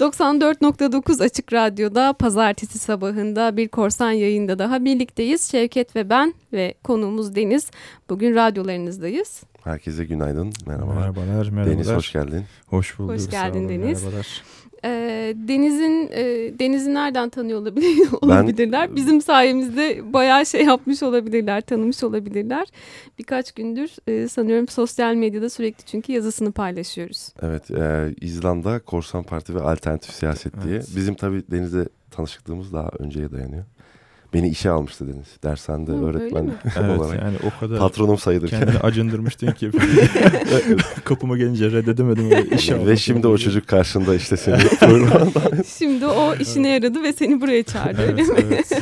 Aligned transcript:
94.9 0.00 1.22
Açık 1.24 1.52
Radyo'da 1.52 2.12
pazartesi 2.12 2.78
sabahında 2.78 3.56
bir 3.56 3.68
korsan 3.68 4.10
yayında 4.10 4.58
daha 4.58 4.84
birlikteyiz. 4.84 5.50
Şevket 5.50 5.96
ve 5.96 6.10
ben 6.10 6.34
ve 6.52 6.74
konuğumuz 6.84 7.34
Deniz. 7.34 7.70
Bugün 8.10 8.34
radyolarınızdayız. 8.34 9.42
Herkese 9.64 10.04
günaydın. 10.04 10.52
Merhabalar. 10.66 10.94
Merhabalar. 10.96 11.48
merhabalar. 11.48 11.66
Deniz 11.66 11.88
hoş 11.88 12.12
geldin. 12.12 12.44
Hoş 12.66 12.98
bulduk. 12.98 13.14
Hoş 13.14 13.30
geldin 13.30 13.68
Deniz. 13.68 14.02
Merhabalar. 14.02 14.42
Ee, 14.84 15.34
Deniz'in 15.36 16.10
e, 16.12 16.24
Deniz'i 16.58 16.94
nereden 16.94 17.28
tanıyor 17.28 17.60
olabilir, 17.60 18.08
olabilirler? 18.22 18.96
Bizim 18.96 19.22
sayemizde 19.22 20.12
bayağı 20.12 20.46
şey 20.46 20.64
yapmış 20.64 21.02
olabilirler, 21.02 21.60
tanımış 21.60 22.04
olabilirler. 22.04 22.68
Birkaç 23.18 23.52
gündür 23.52 23.90
e, 24.06 24.28
sanıyorum 24.28 24.68
sosyal 24.68 25.14
medyada 25.14 25.50
sürekli 25.50 25.84
çünkü 25.84 26.12
yazısını 26.12 26.52
paylaşıyoruz. 26.52 27.28
Evet, 27.42 27.70
e, 27.70 28.14
İzlanda 28.20 28.78
Korsan 28.78 29.22
Parti 29.22 29.54
ve 29.54 29.60
Alternatif 29.60 30.14
Siyaset 30.14 30.62
diye. 30.64 30.74
Evet. 30.74 30.88
Bizim 30.96 31.14
tabii 31.14 31.42
Deniz'le 31.50 31.86
tanışıklığımız 32.10 32.72
daha 32.72 32.90
önceye 32.98 33.32
dayanıyor. 33.32 33.64
Beni 34.34 34.48
işe 34.48 34.70
almıştı 34.70 35.06
Deniz. 35.08 35.26
Dershanede 35.44 35.90
Hı, 35.92 36.04
öğretmen? 36.06 36.50
Evet 36.80 36.98
olarak. 37.00 37.22
yani 37.22 37.36
o 37.56 37.60
kadar 37.60 37.78
Patronum 37.78 38.18
sayılırken. 38.18 38.60
kendini 38.60 38.78
acındırmıştın 38.82 39.52
ki 39.52 39.70
kapıma 41.04 41.36
gelince 41.36 41.70
reddedemedim. 41.72 42.24
öyle 42.24 42.56
işe 42.56 42.86
Ve 42.86 42.96
şimdi 42.96 43.26
o 43.26 43.38
çocuk 43.38 43.66
karşında 43.68 44.14
işte 44.14 44.36
seni. 44.36 44.56
Şimdi 45.78 46.06
o 46.06 46.34
işine 46.34 46.68
yaradı 46.68 47.02
ve 47.02 47.12
seni 47.12 47.40
buraya 47.40 47.62
çağırdı 47.62 48.02
öyle 48.02 48.12
Evet, 48.12 48.28
mi? 48.28 48.34
evet, 48.48 48.72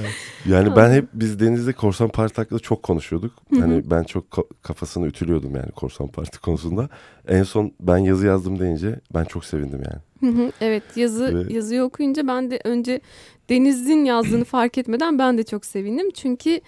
evet. 0.00 0.14
Yani 0.46 0.76
ben 0.76 0.92
hep 0.92 1.04
biz 1.14 1.40
Deniz'le 1.40 1.72
Korsan 1.72 2.08
Parti 2.08 2.36
hakkında 2.36 2.58
çok 2.60 2.82
konuşuyorduk. 2.82 3.32
Hani 3.60 3.90
ben 3.90 4.02
çok 4.02 4.24
ka- 4.30 4.46
kafasını 4.62 5.06
ütülüyordum 5.06 5.56
yani 5.56 5.70
Korsan 5.70 6.08
Parti 6.08 6.40
konusunda. 6.40 6.88
En 7.28 7.42
son 7.42 7.72
ben 7.80 7.98
yazı 7.98 8.26
yazdım 8.26 8.58
deyince 8.58 9.00
ben 9.14 9.24
çok 9.24 9.44
sevindim 9.44 9.80
yani. 9.84 10.00
Evet 10.60 10.82
yazı 10.96 11.48
Ve- 11.48 11.52
yazıyı 11.54 11.82
okuyunca 11.82 12.26
ben 12.26 12.50
de 12.50 12.60
önce 12.64 13.00
Deniz'in 13.48 14.04
yazdığını 14.04 14.44
fark 14.44 14.78
etmeden 14.78 15.18
ben 15.18 15.38
de 15.38 15.42
çok 15.42 15.64
sevindim. 15.66 16.10
Çünkü 16.14 16.60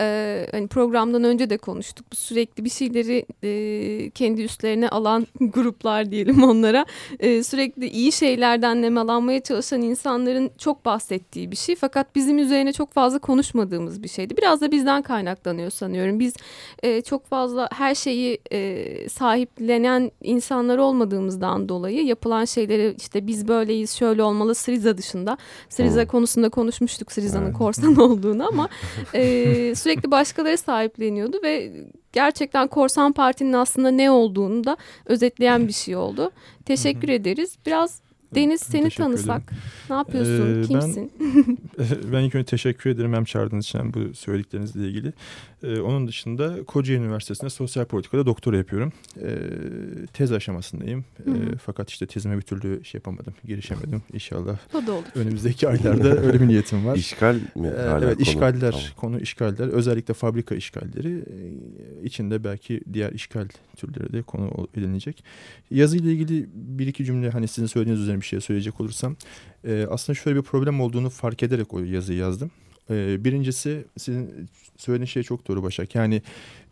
e, 0.00 0.46
hani 0.50 0.68
programdan 0.68 1.24
önce 1.24 1.50
de 1.50 1.56
konuştuk. 1.56 2.06
Bu 2.12 2.16
sürekli 2.16 2.64
bir 2.64 2.70
şeyleri 2.70 3.26
e, 3.42 4.10
kendi 4.10 4.42
üstlerine 4.42 4.88
alan 4.88 5.26
gruplar 5.40 6.10
diyelim 6.10 6.42
onlara. 6.42 6.86
E, 7.20 7.42
sürekli 7.42 7.88
iyi 7.88 8.12
şeylerden 8.12 8.82
nemalanmaya 8.82 9.40
çalışan 9.40 9.82
insanların 9.82 10.50
çok 10.58 10.84
bahsettiği 10.84 11.50
bir 11.50 11.56
şey. 11.56 11.74
Fakat 11.76 12.14
bizim 12.14 12.38
üzerine 12.38 12.72
çok 12.72 12.92
fazla 12.92 13.18
konuşmadığımız 13.18 14.02
bir 14.02 14.08
şeydi. 14.08 14.36
Biraz 14.36 14.60
da 14.60 14.72
bizden 14.72 15.02
kaynaklanıyor 15.02 15.70
sanıyorum. 15.70 16.20
Biz 16.20 16.34
e, 16.82 17.02
çok 17.02 17.26
fazla 17.26 17.68
her 17.72 17.94
şeyi 17.94 18.38
e, 18.52 19.08
sahiplenen 19.08 20.10
insanlar 20.22 20.78
olmadığımızdan 20.78 21.68
dolayı 21.68 22.04
yapılan 22.04 22.44
şeyleri 22.44 22.94
işte 22.98 23.26
biz 23.26 23.48
böyleyiz 23.48 23.96
şöyle 23.96 24.22
olmalı 24.22 24.54
Sriza 24.54 24.98
dışında. 24.98 25.36
Sriza 25.68 26.06
konusunda 26.06 26.48
konuşmuştuk 26.48 27.12
Sriza'nın 27.12 27.44
Evet. 27.44 27.56
korsan 27.56 27.96
olduğunu 28.00 28.48
ama 28.48 28.68
e, 29.14 29.74
sürekli 29.84 30.10
başkaları 30.10 30.58
sahipleniyordu 30.58 31.36
ve 31.42 31.72
gerçekten 32.12 32.68
korsan 32.68 33.12
partinin 33.12 33.52
aslında 33.52 33.90
ne 33.90 34.10
olduğunu 34.10 34.64
da 34.64 34.76
özetleyen 35.06 35.68
bir 35.68 35.72
şey 35.72 35.96
oldu. 35.96 36.30
Teşekkür 36.64 37.08
ederiz. 37.08 37.56
Biraz 37.66 38.04
Deniz 38.34 38.60
seni 38.60 38.82
Teşekkür 38.84 39.04
tanısak. 39.04 39.42
ederim. 39.42 39.62
Ne 39.90 39.96
yapıyorsun? 39.96 40.52
Ee, 40.52 40.56
ben- 40.60 40.66
Kimsin? 40.66 41.12
Ben 42.12 42.20
ilk 42.22 42.34
önce 42.34 42.44
teşekkür 42.44 42.90
ederim 42.90 43.12
hem 43.14 43.24
çağırdığınız 43.24 43.64
için 43.64 43.78
hem 43.78 43.94
bu 43.94 44.14
söylediklerinizle 44.14 44.88
ilgili. 44.88 45.12
Ee, 45.64 45.80
onun 45.80 46.08
dışında 46.08 46.64
Kocaeli 46.64 47.02
Üniversitesi'nde 47.02 47.50
sosyal 47.50 47.84
politikada 47.84 48.26
doktora 48.26 48.56
yapıyorum. 48.56 48.92
Ee, 49.22 49.36
tez 50.12 50.32
aşamasındayım. 50.32 51.04
Hı. 51.24 51.30
fakat 51.64 51.90
işte 51.90 52.06
tezime 52.06 52.36
bir 52.36 52.42
türlü 52.42 52.84
şey 52.84 52.98
yapamadım, 52.98 53.34
girişemedim. 53.44 54.02
İnşallah 54.12 54.58
O 54.74 54.86
da 54.86 54.92
olur. 54.92 55.04
önümüzdeki 55.14 55.68
aylarda 55.68 56.08
öyle 56.20 56.40
bir 56.40 56.48
niyetim 56.48 56.86
var. 56.86 56.96
İşgal 56.96 57.34
mi? 57.34 57.68
Hala 57.68 58.04
evet 58.04 58.14
konu? 58.14 58.22
işgaller, 58.22 58.70
Tamam. 58.72 58.86
konu 58.96 59.20
işgaller. 59.20 59.68
Özellikle 59.68 60.14
fabrika 60.14 60.54
işgalleri. 60.54 61.18
e, 61.18 62.04
içinde 62.04 62.44
belki 62.44 62.80
diğer 62.92 63.12
işgal 63.12 63.48
türleri 63.76 64.12
de 64.12 64.22
konu 64.22 64.68
edinilecek. 64.76 65.24
Yazıyla 65.70 66.10
ilgili 66.10 66.48
bir 66.54 66.86
iki 66.86 67.04
cümle 67.04 67.30
hani 67.30 67.48
sizin 67.48 67.66
söylediğiniz 67.66 68.02
üzerine 68.02 68.20
bir 68.20 68.26
şey 68.26 68.40
söyleyecek 68.40 68.80
olursam. 68.80 69.16
e, 69.64 69.86
aslında 69.90 70.14
şöyle 70.18 70.36
bir 70.38 70.42
problem 70.42 70.80
olduğunu 70.80 71.10
fark 71.10 71.42
ederek 71.42 71.74
o 71.74 71.78
yazıyı 71.80 72.18
yazdım. 72.18 72.50
E, 72.90 73.24
birincisi 73.24 73.84
sizin 73.98 74.48
söylediğiniz 74.76 75.10
şey 75.10 75.22
çok 75.22 75.48
doğru 75.48 75.62
Başak. 75.62 75.94
Yani 75.94 76.22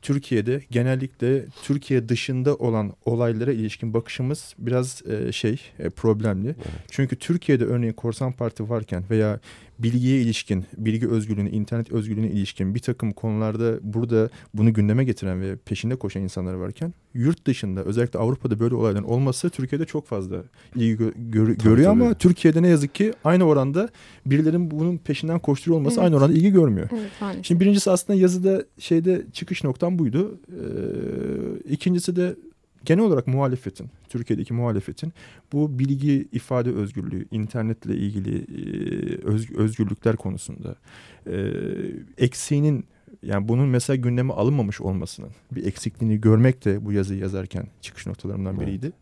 Türkiye'de 0.02 0.60
genellikle 0.70 1.44
Türkiye 1.62 2.08
dışında 2.08 2.54
olan 2.54 2.92
olaylara 3.04 3.52
ilişkin 3.52 3.94
bakışımız 3.94 4.54
biraz 4.58 5.02
e, 5.06 5.32
şey 5.32 5.60
e, 5.78 5.90
problemli. 5.90 6.54
Çünkü 6.90 7.16
Türkiye'de 7.16 7.64
örneğin 7.64 7.92
korsan 7.92 8.32
parti 8.32 8.68
varken 8.70 9.04
veya 9.10 9.40
bilgiye 9.78 10.20
ilişkin, 10.20 10.64
bilgi 10.76 11.08
özgürlüğüne, 11.08 11.50
internet 11.50 11.92
özgürlüğüne 11.92 12.26
ilişkin 12.30 12.74
bir 12.74 12.80
takım 12.80 13.12
konularda 13.12 13.78
burada 13.82 14.28
bunu 14.54 14.72
gündeme 14.72 15.04
getiren 15.04 15.40
ve 15.40 15.56
peşinde 15.56 15.96
koşan 15.96 16.22
insanlar 16.22 16.54
varken 16.54 16.94
yurt 17.14 17.46
dışında 17.46 17.84
özellikle 17.84 18.19
Avrupa'da 18.19 18.60
böyle 18.60 18.74
olayların 18.74 19.04
olması 19.04 19.50
Türkiye'de 19.50 19.84
çok 19.84 20.06
fazla 20.06 20.36
ilgi 20.76 21.02
gö- 21.02 21.30
gör- 21.30 21.46
Tabii, 21.54 21.62
görüyor 21.69 21.90
ama 21.90 22.04
tabii. 22.04 22.19
Türkiye'de 22.19 22.62
ne 22.62 22.69
yazık 22.69 22.94
ki 22.94 23.12
aynı 23.24 23.44
oranda 23.44 23.88
birilerinin 24.26 24.70
bunun 24.70 24.98
peşinden 24.98 25.38
koşturuyor 25.38 25.78
olması 25.80 25.94
Evet. 26.00 26.04
aynı 26.04 26.16
oranda 26.16 26.32
ilgi 26.32 26.50
görmüyor. 26.50 26.88
Evet 26.92 27.10
maalesef. 27.20 27.44
Şimdi 27.44 27.60
birincisi 27.60 27.90
aslında 27.90 28.19
yazıda 28.19 28.64
şeyde 28.78 29.22
çıkış 29.32 29.64
noktam 29.64 29.91
buydu. 29.98 30.38
Ee, 30.50 31.70
ikincisi 31.72 32.16
de 32.16 32.36
genel 32.84 33.04
olarak 33.04 33.26
muhalefetin, 33.26 33.86
Türkiye'deki 34.08 34.54
muhalefetin 34.54 35.12
bu 35.53 35.78
bilgi 35.78 36.28
ifade 36.32 36.70
özgürlüğü, 36.70 37.26
internetle 37.30 37.97
ilgili 37.97 38.36
e, 38.38 39.26
öz- 39.26 39.50
özgürlükler 39.50 40.16
konusunda 40.16 40.76
e, 41.26 41.52
eksiğinin 42.19 42.84
yani 43.22 43.48
bunun 43.48 43.69
mesela 43.69 43.97
gündeme 43.97 44.32
alınmamış 44.32 44.81
olmasının 44.81 45.31
bir 45.52 45.66
eksikliğini 45.66 46.20
görmek 46.20 46.64
de 46.64 46.84
bu 46.84 46.92
yazıyı 46.92 47.20
yazarken 47.20 47.66
çıkış 47.81 48.06
noktalarımdan 48.06 48.56
Evet. 48.56 48.66
biriydi. 48.66 48.92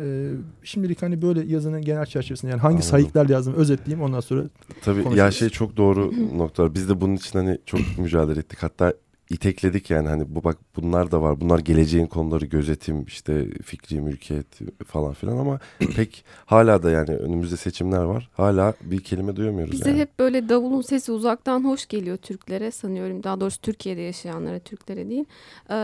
Ee, 0.00 0.30
şimdilik 0.62 1.02
hani 1.02 1.22
böyle 1.22 1.44
yazının 1.44 1.82
genel 1.82 2.06
çerçevesinde 2.06 2.50
yani 2.50 2.60
hangi 2.60 2.72
Anladım. 2.74 2.90
sayıklarla 2.90 3.32
yazdım 3.32 3.54
özetleyeyim 3.54 4.04
ondan 4.04 4.20
sonra 4.20 4.44
Tabii 4.82 5.18
ya 5.18 5.30
şey 5.30 5.48
çok 5.48 5.76
doğru 5.76 6.12
noktalar. 6.38 6.74
Biz 6.74 6.88
de 6.88 7.00
bunun 7.00 7.16
için 7.16 7.38
hani 7.38 7.58
çok 7.66 7.80
mücadele 7.98 8.38
ettik. 8.40 8.58
Hatta 8.62 8.94
itekledik 9.30 9.90
yani 9.90 10.08
hani 10.08 10.34
bu 10.34 10.44
bak 10.44 10.58
bunlar 10.76 11.10
da 11.10 11.22
var. 11.22 11.40
Bunlar 11.40 11.58
geleceğin 11.58 12.06
konuları 12.06 12.44
gözetim 12.44 13.04
işte 13.04 13.50
fikri 13.62 14.00
mülkiyet 14.00 14.46
falan 14.86 15.12
filan 15.12 15.36
ama 15.36 15.60
pek 15.96 16.24
hala 16.46 16.82
da 16.82 16.90
yani 16.90 17.10
önümüzde 17.10 17.56
seçimler 17.56 18.02
var. 18.02 18.30
Hala 18.32 18.74
bir 18.80 19.00
kelime 19.00 19.36
duyamıyoruz 19.36 19.72
Bize 19.72 19.90
yani. 19.90 20.00
hep 20.00 20.18
böyle 20.18 20.48
davulun 20.48 20.80
sesi 20.80 21.12
uzaktan 21.12 21.64
hoş 21.64 21.86
geliyor 21.86 22.16
Türklere 22.16 22.70
sanıyorum. 22.70 23.22
Daha 23.22 23.40
doğrusu 23.40 23.60
Türkiye'de 23.60 24.00
yaşayanlara, 24.00 24.58
Türklere 24.58 25.08
değil. 25.08 25.24
Ee, 25.70 25.76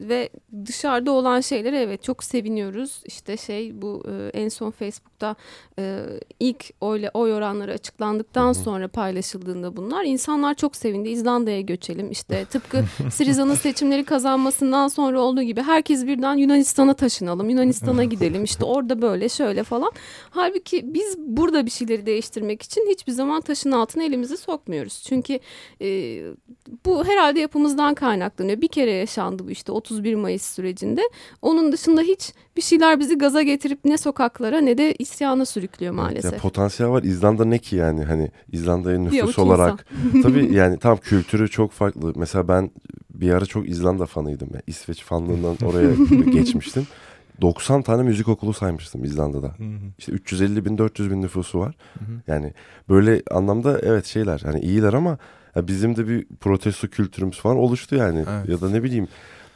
ve 0.00 0.28
dışarıda 0.66 1.12
olan 1.12 1.40
şeylere 1.40 1.80
evet 1.82 2.02
çok 2.02 2.24
seviniyoruz. 2.24 3.02
İşte 3.04 3.36
şey 3.36 3.82
bu 3.82 4.04
e, 4.08 4.30
en 4.40 4.48
son 4.48 4.70
Facebook'ta 4.70 5.36
e, 5.78 6.04
ilk 6.40 6.70
oy, 6.80 7.04
oy 7.14 7.32
oranları 7.34 7.72
açıklandıktan 7.72 8.46
Hı 8.46 8.50
hı. 8.50 8.54
sonra 8.54 8.88
paylaşıldığında 8.88 9.76
bunlar 9.76 10.04
insanlar 10.04 10.54
çok 10.54 10.76
sevindi. 10.76 11.08
İzlanda'ya 11.08 11.60
göçelim. 11.60 12.10
İşte 12.10 12.27
tıpkı 12.28 12.84
Siriza'nın 13.10 13.54
seçimleri 13.54 14.04
kazanmasından 14.04 14.88
sonra 14.88 15.20
olduğu 15.20 15.42
gibi 15.42 15.62
herkes 15.62 16.06
birden 16.06 16.34
Yunanistan'a 16.34 16.94
taşınalım. 16.94 17.50
Yunanistan'a 17.50 18.04
gidelim. 18.04 18.44
İşte 18.44 18.64
orada 18.64 19.02
böyle 19.02 19.28
şöyle 19.28 19.64
falan. 19.64 19.90
Halbuki 20.30 20.94
biz 20.94 21.18
burada 21.18 21.66
bir 21.66 21.70
şeyleri 21.70 22.06
değiştirmek 22.06 22.62
için 22.62 22.88
hiçbir 22.90 23.12
zaman 23.12 23.40
taşın 23.40 23.72
altına 23.72 24.02
elimizi 24.02 24.36
sokmuyoruz. 24.36 25.02
Çünkü 25.08 25.38
e, 25.80 26.20
bu 26.86 27.04
herhalde 27.04 27.40
yapımızdan 27.40 27.94
kaynaklanıyor. 27.94 28.60
Bir 28.60 28.68
kere 28.68 28.92
yaşandı 28.92 29.46
bu 29.46 29.50
işte 29.50 29.72
31 29.72 30.14
Mayıs 30.14 30.42
sürecinde. 30.42 31.02
Onun 31.42 31.72
dışında 31.72 32.00
hiç 32.00 32.32
bir 32.56 32.62
şeyler 32.62 33.00
bizi 33.00 33.18
gaza 33.18 33.42
getirip 33.42 33.84
ne 33.84 33.98
sokaklara 33.98 34.60
ne 34.60 34.78
de 34.78 34.94
isyana 34.98 35.44
sürüklüyor 35.44 35.94
maalesef. 35.94 36.32
ya 36.32 36.38
potansiyel 36.38 36.92
var. 36.92 37.02
İzlanda 37.02 37.44
ne 37.44 37.58
ki 37.58 37.76
yani 37.76 38.04
hani 38.04 38.30
İzlanda'ya 38.52 38.98
nüfus 38.98 39.38
olarak. 39.38 39.86
Tabii 40.22 40.54
yani 40.54 40.78
tam 40.78 40.96
kültürü 41.02 41.48
çok 41.48 41.72
farklı. 41.72 42.17
Mesela 42.18 42.48
ben 42.48 42.70
bir 43.14 43.30
ara 43.30 43.44
çok 43.46 43.68
İzlanda 43.68 44.06
fanıydım. 44.06 44.48
Yani 44.52 44.62
İsveç 44.66 45.04
fanlığından 45.04 45.56
oraya 45.66 45.90
geçmiştim. 46.30 46.86
90 47.40 47.82
tane 47.82 48.02
müzik 48.02 48.28
okulu 48.28 48.52
saymıştım 48.52 49.04
İzlanda'da. 49.04 49.54
İşte 49.98 50.12
350 50.12 50.64
bin 50.64 50.78
400 50.78 51.10
bin 51.10 51.22
nüfusu 51.22 51.58
var. 51.58 51.74
Yani 52.26 52.52
böyle 52.88 53.22
anlamda 53.30 53.78
evet 53.82 54.06
şeyler 54.06 54.40
hani 54.44 54.60
iyiler 54.60 54.92
ama 54.92 55.18
bizim 55.56 55.96
de 55.96 56.08
bir 56.08 56.26
protesto 56.40 56.88
kültürümüz 56.88 57.40
falan 57.40 57.56
oluştu 57.56 57.96
yani. 57.96 58.24
Evet. 58.30 58.48
Ya 58.48 58.60
da 58.60 58.70
ne 58.70 58.82
bileyim 58.82 59.08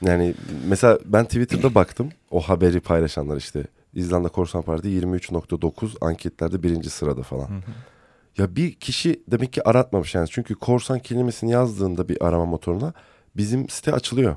yani 0.03 0.35
mesela 0.69 0.99
ben 1.05 1.25
Twitter'da 1.25 1.75
baktım 1.75 2.09
o 2.31 2.41
haberi 2.41 2.81
paylaşanlar 2.81 3.37
işte 3.37 3.65
İzlanda 3.95 4.29
Korsan 4.29 4.63
Parti 4.63 4.89
23.9 4.89 5.89
anketlerde 6.01 6.63
birinci 6.63 6.91
sırada 6.91 7.23
falan. 7.23 7.63
Ya 8.39 8.57
bir 8.57 8.73
kişi 8.73 9.23
demek 9.29 9.53
ki 9.53 9.69
aratmamış 9.69 10.15
yani. 10.15 10.29
Çünkü 10.31 10.55
korsan 10.55 10.99
kelimesini 10.99 11.51
yazdığında 11.51 12.09
bir 12.09 12.27
arama 12.27 12.45
motoruna 12.47 12.93
bizim 13.37 13.69
site 13.69 13.93
açılıyor. 13.93 14.37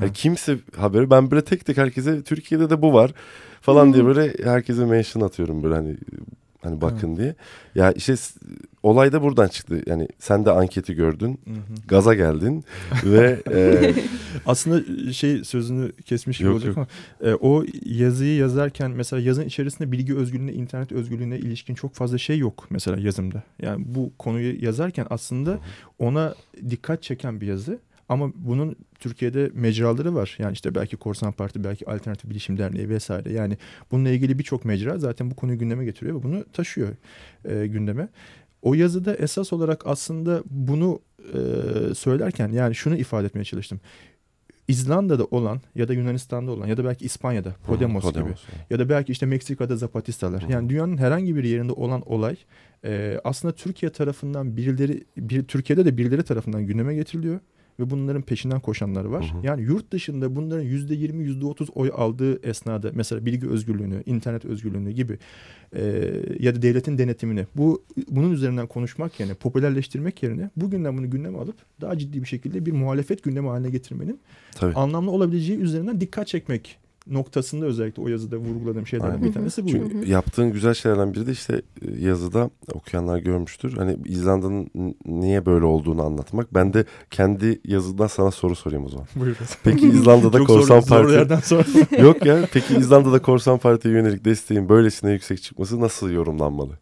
Yani 0.00 0.12
kimse 0.12 0.58
haberi 0.76 1.10
ben 1.10 1.30
böyle 1.30 1.44
tek 1.44 1.66
tek 1.66 1.76
herkese 1.76 2.22
Türkiye'de 2.22 2.70
de 2.70 2.82
bu 2.82 2.92
var 2.92 3.12
falan 3.60 3.94
diye 3.94 4.04
böyle 4.04 4.44
herkese 4.44 4.84
mention 4.84 5.22
atıyorum 5.22 5.62
böyle 5.62 5.74
hani 5.74 5.96
hani 6.64 6.80
bakın 6.80 7.16
diye. 7.16 7.34
Ya 7.74 7.92
işte 7.92 8.14
olay 8.82 9.12
da 9.12 9.22
buradan 9.22 9.48
çıktı. 9.48 9.82
Yani 9.86 10.08
sen 10.18 10.44
de 10.44 10.50
anketi 10.50 10.94
gördün. 10.94 11.40
Gaza 11.88 12.14
geldin 12.14 12.64
ve 13.04 13.42
e, 13.52 13.94
aslında 14.46 15.12
şey 15.12 15.44
sözünü 15.44 15.92
kesmiş 15.92 16.38
gibi 16.38 16.48
olacak 16.48 16.76
ama 16.76 16.86
e, 17.20 17.34
o 17.34 17.64
yazıyı 17.84 18.36
yazarken 18.36 18.90
mesela 18.90 19.22
yazın 19.22 19.44
içerisinde 19.44 19.92
bilgi 19.92 20.16
özgürlüğüne, 20.16 20.52
internet 20.52 20.92
özgürlüğüne 20.92 21.38
ilişkin 21.38 21.74
çok 21.74 21.94
fazla 21.94 22.18
şey 22.18 22.38
yok 22.38 22.66
mesela 22.70 23.00
yazımda. 23.00 23.42
Yani 23.62 23.84
bu 23.88 24.12
konuyu 24.18 24.64
yazarken 24.64 25.06
aslında 25.10 25.58
ona 25.98 26.34
dikkat 26.70 27.02
çeken 27.02 27.40
bir 27.40 27.46
yazı. 27.46 27.78
Ama 28.08 28.32
bunun 28.34 28.76
Türkiye'de 29.00 29.50
mecraları 29.54 30.14
var. 30.14 30.36
Yani 30.38 30.52
işte 30.52 30.74
belki 30.74 30.96
Korsan 30.96 31.32
Parti, 31.32 31.64
belki 31.64 31.90
Alternatif 31.90 32.30
Bilişim 32.30 32.58
Derneği 32.58 32.88
vesaire. 32.88 33.32
Yani 33.32 33.58
bununla 33.90 34.08
ilgili 34.08 34.38
birçok 34.38 34.64
mecra 34.64 34.98
zaten 34.98 35.30
bu 35.30 35.34
konuyu 35.34 35.58
gündeme 35.58 35.84
getiriyor 35.84 36.18
ve 36.18 36.22
bunu 36.22 36.44
taşıyor 36.52 36.88
e, 37.44 37.66
gündeme. 37.66 38.08
O 38.62 38.74
yazıda 38.74 39.14
esas 39.14 39.52
olarak 39.52 39.86
aslında 39.86 40.42
bunu 40.50 41.00
e, 41.34 41.94
söylerken 41.94 42.52
yani 42.52 42.74
şunu 42.74 42.96
ifade 42.96 43.26
etmeye 43.26 43.44
çalıştım. 43.44 43.80
İzlanda'da 44.68 45.24
olan 45.24 45.60
ya 45.74 45.88
da 45.88 45.92
Yunanistan'da 45.92 46.50
olan 46.50 46.66
ya 46.66 46.76
da 46.76 46.84
belki 46.84 47.04
İspanya'da 47.04 47.54
Podemos, 47.66 48.14
gibi 48.14 48.24
ya 48.70 48.78
da 48.78 48.88
belki 48.88 49.12
işte 49.12 49.26
Meksika'da 49.26 49.76
Zapatistas. 49.76 50.42
Yani 50.48 50.68
dünyanın 50.68 50.98
herhangi 50.98 51.36
bir 51.36 51.44
yerinde 51.44 51.72
olan 51.72 52.02
olay 52.06 52.36
e, 52.84 53.20
aslında 53.24 53.54
Türkiye 53.54 53.92
tarafından 53.92 54.56
birileri 54.56 55.04
bir 55.16 55.44
Türkiye'de 55.44 55.84
de 55.84 55.96
birileri 55.96 56.22
tarafından 56.22 56.66
gündeme 56.66 56.94
getiriliyor 56.94 57.40
ve 57.80 57.90
bunların 57.90 58.22
peşinden 58.22 58.60
koşanlar 58.60 59.04
var. 59.04 59.32
Hı 59.34 59.38
hı. 59.38 59.46
Yani 59.46 59.62
yurt 59.62 59.90
dışında 59.90 60.36
bunların 60.36 60.62
yüzde 60.62 60.94
yirmi, 60.94 61.24
yüzde 61.24 61.46
otuz 61.46 61.68
oy 61.74 61.90
aldığı 61.94 62.48
esnada 62.48 62.90
mesela 62.94 63.26
bilgi 63.26 63.48
özgürlüğünü, 63.48 64.02
internet 64.06 64.44
özgürlüğünü 64.44 64.90
gibi 64.90 65.18
e, 65.72 65.82
ya 66.38 66.54
da 66.54 66.62
devletin 66.62 66.98
denetimini 66.98 67.46
bu 67.54 67.82
bunun 68.10 68.32
üzerinden 68.32 68.66
konuşmak 68.66 69.20
yerine, 69.20 69.34
popülerleştirmek 69.34 70.22
yerine 70.22 70.50
bugünden 70.56 70.98
bunu 70.98 71.10
gündeme 71.10 71.38
alıp 71.38 71.56
daha 71.80 71.98
ciddi 71.98 72.22
bir 72.22 72.26
şekilde 72.26 72.66
bir 72.66 72.72
muhalefet 72.72 73.22
gündemi 73.22 73.48
haline 73.48 73.70
getirmenin 73.70 74.20
Tabii. 74.54 74.74
anlamlı 74.74 75.10
olabileceği 75.10 75.58
üzerinden 75.58 76.00
dikkat 76.00 76.26
çekmek 76.26 76.83
noktasında 77.06 77.66
özellikle 77.66 78.02
o 78.02 78.08
yazıda 78.08 78.36
vurguladığım 78.36 78.86
şeylerden 78.86 79.14
Aynen. 79.14 79.28
bir 79.28 79.32
tanesi 79.32 79.64
bu. 79.64 79.68
Çünkü 79.68 80.10
yaptığın 80.10 80.52
güzel 80.52 80.74
şeylerden 80.74 81.14
biri 81.14 81.26
de 81.26 81.32
işte 81.32 81.62
e, 81.82 82.00
yazıda 82.00 82.50
okuyanlar 82.74 83.18
görmüştür. 83.18 83.76
Hani 83.76 83.96
İzlanda'nın 84.04 84.94
niye 85.06 85.46
böyle 85.46 85.64
olduğunu 85.64 86.02
anlatmak. 86.02 86.54
Ben 86.54 86.72
de 86.72 86.84
kendi 87.10 87.60
yazıdan 87.64 88.06
sana 88.06 88.30
soru 88.30 88.56
sorayım 88.56 88.84
o 88.84 88.88
zaman. 88.88 89.06
Buyurun. 89.16 89.36
Peki 89.64 89.88
İzlanda'da 89.94 90.38
Çok 90.38 90.46
korsan 90.46 90.80
zor, 90.80 90.86
zor 90.86 90.96
parti 90.96 91.12
yerden 91.12 91.40
sonra. 91.40 91.64
yok 92.02 92.26
ya. 92.26 92.48
Peki 92.52 92.76
İzlanda'da 92.76 93.22
korsan 93.22 93.58
partiye 93.58 93.94
yönelik 93.94 94.24
desteğin 94.24 94.68
böylesine 94.68 95.12
yüksek 95.12 95.42
çıkması 95.42 95.80
nasıl 95.80 96.10
yorumlanmalı? 96.10 96.72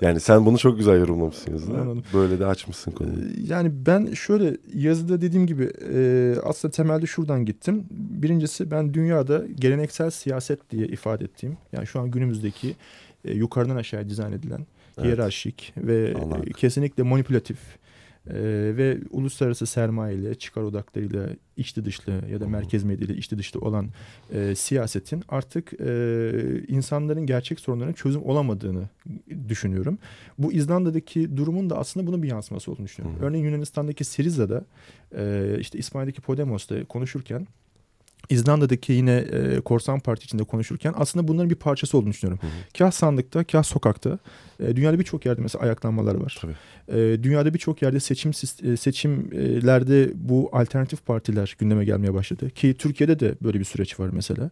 Yani 0.00 0.20
sen 0.20 0.46
bunu 0.46 0.58
çok 0.58 0.78
güzel 0.78 0.98
yorumlamışsın 1.00 1.52
yazıda. 1.52 1.78
Anladım. 1.80 2.02
Böyle 2.14 2.38
de 2.38 2.46
açmışsın 2.46 2.90
konuyu. 2.90 3.14
Ee, 3.14 3.52
Yani 3.52 3.70
ben 3.86 4.12
şöyle 4.12 4.56
yazıda 4.74 5.20
dediğim 5.20 5.46
gibi 5.46 5.70
e, 5.94 6.34
aslında 6.44 6.72
temelde 6.72 7.06
şuradan 7.06 7.44
gittim. 7.44 7.84
Birincisi 7.90 8.70
ben 8.70 8.94
dünyada 8.94 9.46
geleneksel 9.68 10.10
siyaset 10.10 10.70
diye 10.70 10.86
ifade 10.86 11.24
ettiğim 11.24 11.56
yani 11.72 11.86
şu 11.86 12.00
an 12.00 12.10
günümüzdeki 12.10 12.76
e, 13.24 13.32
yukarıdan 13.32 13.76
aşağıya 13.76 14.08
dizayn 14.08 14.32
edilen 14.32 14.66
Evet. 14.98 15.06
hiyerarşik 15.06 15.72
ve 15.76 16.14
Anladım. 16.22 16.42
e, 16.46 16.52
kesinlikle 16.52 17.02
manipülatif 17.02 17.58
e, 18.26 18.34
ve 18.76 18.98
uluslararası 19.10 19.66
sermayeyle, 19.66 20.34
çıkar 20.34 20.62
odaklarıyla 20.62 21.28
içli 21.56 21.84
dışlı 21.84 22.12
ya 22.30 22.40
da 22.40 22.48
merkez 22.48 22.84
medyayla 22.84 23.14
içli 23.14 23.38
dışlı 23.38 23.60
olan 23.60 23.88
e, 24.32 24.54
siyasetin 24.54 25.24
artık 25.28 25.72
e, 25.80 26.66
insanların 26.68 27.26
gerçek 27.26 27.60
sorunlarına 27.60 27.92
çözüm 27.92 28.22
olamadığını 28.22 28.88
düşünüyorum. 29.48 29.98
Bu 30.38 30.52
İzlanda'daki 30.52 31.36
durumun 31.36 31.70
da 31.70 31.78
aslında 31.78 32.06
bunun 32.06 32.22
bir 32.22 32.28
yansıması 32.28 32.70
olduğunu 32.70 32.86
düşünüyorum. 32.86 33.20
Hı 33.20 33.24
hı. 33.24 33.28
Örneğin 33.28 33.44
Yunanistan'daki 33.44 34.04
Siriza'da 34.04 34.64
e, 35.16 35.56
işte 35.60 35.78
İspanya'daki 35.78 36.20
Podemos'ta 36.20 36.84
konuşurken 36.84 37.46
İzlanda'daki 38.30 38.92
yine 38.92 39.16
e, 39.16 39.60
Korsan 39.60 40.00
Parti 40.00 40.24
içinde 40.24 40.44
konuşurken 40.44 40.94
aslında 40.96 41.28
bunların 41.28 41.50
bir 41.50 41.54
parçası 41.54 41.98
olduğunu 41.98 42.10
düşünüyorum. 42.10 42.38
Hı 42.42 42.46
hı. 42.46 42.78
Kah 42.78 42.90
sandıkta, 42.90 43.44
kah 43.44 43.62
sokakta. 43.62 44.18
E, 44.60 44.76
dünyada 44.76 44.98
birçok 44.98 45.26
yerde 45.26 45.42
mesela 45.42 45.64
ayaklanmalar 45.64 46.14
var. 46.14 46.38
Tabii. 46.40 46.54
E, 46.88 47.22
dünyada 47.22 47.54
birçok 47.54 47.82
yerde 47.82 48.00
seçim 48.00 48.32
e, 48.62 48.76
seçimlerde 48.76 50.10
bu 50.14 50.48
alternatif 50.52 51.06
partiler 51.06 51.56
gündeme 51.58 51.84
gelmeye 51.84 52.14
başladı. 52.14 52.50
Ki 52.50 52.74
Türkiye'de 52.78 53.20
de 53.20 53.34
böyle 53.42 53.58
bir 53.58 53.64
süreç 53.64 54.00
var 54.00 54.10
mesela. 54.12 54.50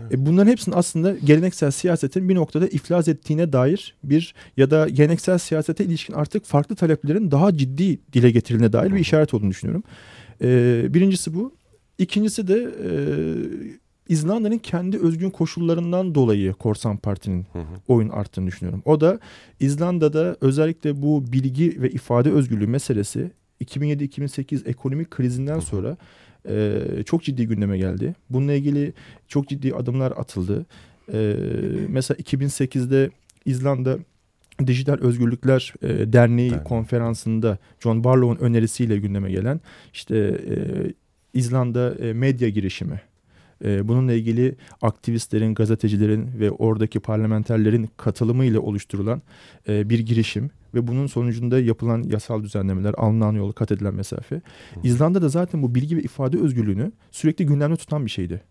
Evet. 0.00 0.14
E, 0.14 0.26
bunların 0.26 0.50
hepsinin 0.50 0.76
aslında 0.76 1.14
geleneksel 1.24 1.70
siyasetin 1.70 2.28
bir 2.28 2.34
noktada 2.34 2.66
iflas 2.66 3.08
ettiğine 3.08 3.52
dair 3.52 3.94
bir 4.04 4.34
ya 4.56 4.70
da 4.70 4.88
geleneksel 4.88 5.38
siyasete 5.38 5.84
ilişkin 5.84 6.14
artık 6.14 6.44
farklı 6.44 6.76
taleplerin 6.76 7.30
daha 7.30 7.56
ciddi 7.56 7.98
dile 8.12 8.30
getirildiğine 8.30 8.72
dair 8.72 8.94
bir 8.94 9.00
işaret 9.00 9.34
olduğunu 9.34 9.50
düşünüyorum. 9.50 9.82
E, 10.42 10.94
birincisi 10.94 11.34
bu. 11.34 11.55
İkincisi 11.98 12.48
de 12.48 12.70
e, 12.84 12.90
İzlanda'nın 14.08 14.58
kendi 14.58 14.98
özgün 14.98 15.30
koşullarından 15.30 16.14
dolayı 16.14 16.52
Korsan 16.52 16.96
Parti'nin 16.96 17.46
Hı 17.52 17.58
hı. 17.58 17.64
oyun 17.88 18.08
arttığını 18.08 18.46
düşünüyorum. 18.46 18.82
O 18.84 19.00
da 19.00 19.20
İzlanda'da 19.60 20.36
özellikle 20.40 21.02
bu 21.02 21.32
bilgi 21.32 21.82
ve 21.82 21.90
ifade 21.90 22.30
özgürlüğü 22.30 22.66
meselesi 22.66 23.30
2007-2008 23.64 24.68
ekonomik 24.68 25.10
krizinden 25.10 25.60
sonra 25.60 25.96
e, 26.48 26.82
çok 27.06 27.22
ciddi 27.22 27.46
gündeme 27.46 27.78
geldi. 27.78 28.14
Bununla 28.30 28.52
ilgili 28.52 28.92
çok 29.28 29.48
ciddi 29.48 29.74
adımlar 29.74 30.10
atıldı. 30.10 30.66
E, 31.12 31.36
mesela 31.88 32.18
2008'de 32.18 33.10
İzlanda 33.44 33.98
Dijital 34.66 34.98
Özgürlükler 34.98 35.74
e, 35.82 35.88
Derneği 35.88 36.12
Derneği. 36.12 36.64
konferansında 36.64 37.58
John 37.80 38.04
Barlow'un 38.04 38.44
önerisiyle 38.44 38.96
gündeme 38.96 39.30
gelen 39.30 39.60
işte 39.92 40.16
e, 40.50 40.56
İzlanda 41.34 41.94
e, 41.94 42.12
medya 42.12 42.48
girişimi 42.48 43.00
e, 43.64 43.88
bununla 43.88 44.12
ilgili 44.12 44.54
aktivistlerin, 44.82 45.54
gazetecilerin 45.54 46.28
ve 46.40 46.50
oradaki 46.50 47.00
parlamenterlerin 47.00 47.90
katılımıyla 47.96 48.60
oluşturulan 48.60 49.22
e, 49.68 49.90
bir 49.90 49.98
girişim 49.98 50.50
ve 50.74 50.86
bunun 50.86 51.06
sonucunda 51.06 51.60
yapılan 51.60 52.02
yasal 52.02 52.42
düzenlemeler, 52.42 52.94
alınan 52.96 53.32
yol, 53.32 53.52
kat 53.52 53.72
edilen 53.72 53.94
mesafe. 53.94 54.40
İzlanda'da 54.82 55.28
zaten 55.28 55.62
bu 55.62 55.74
bilgi 55.74 55.96
ve 55.96 56.02
ifade 56.02 56.38
özgürlüğünü 56.38 56.92
sürekli 57.10 57.46
gündemde 57.46 57.76
tutan 57.76 58.04
bir 58.04 58.10
şeydi. 58.10 58.42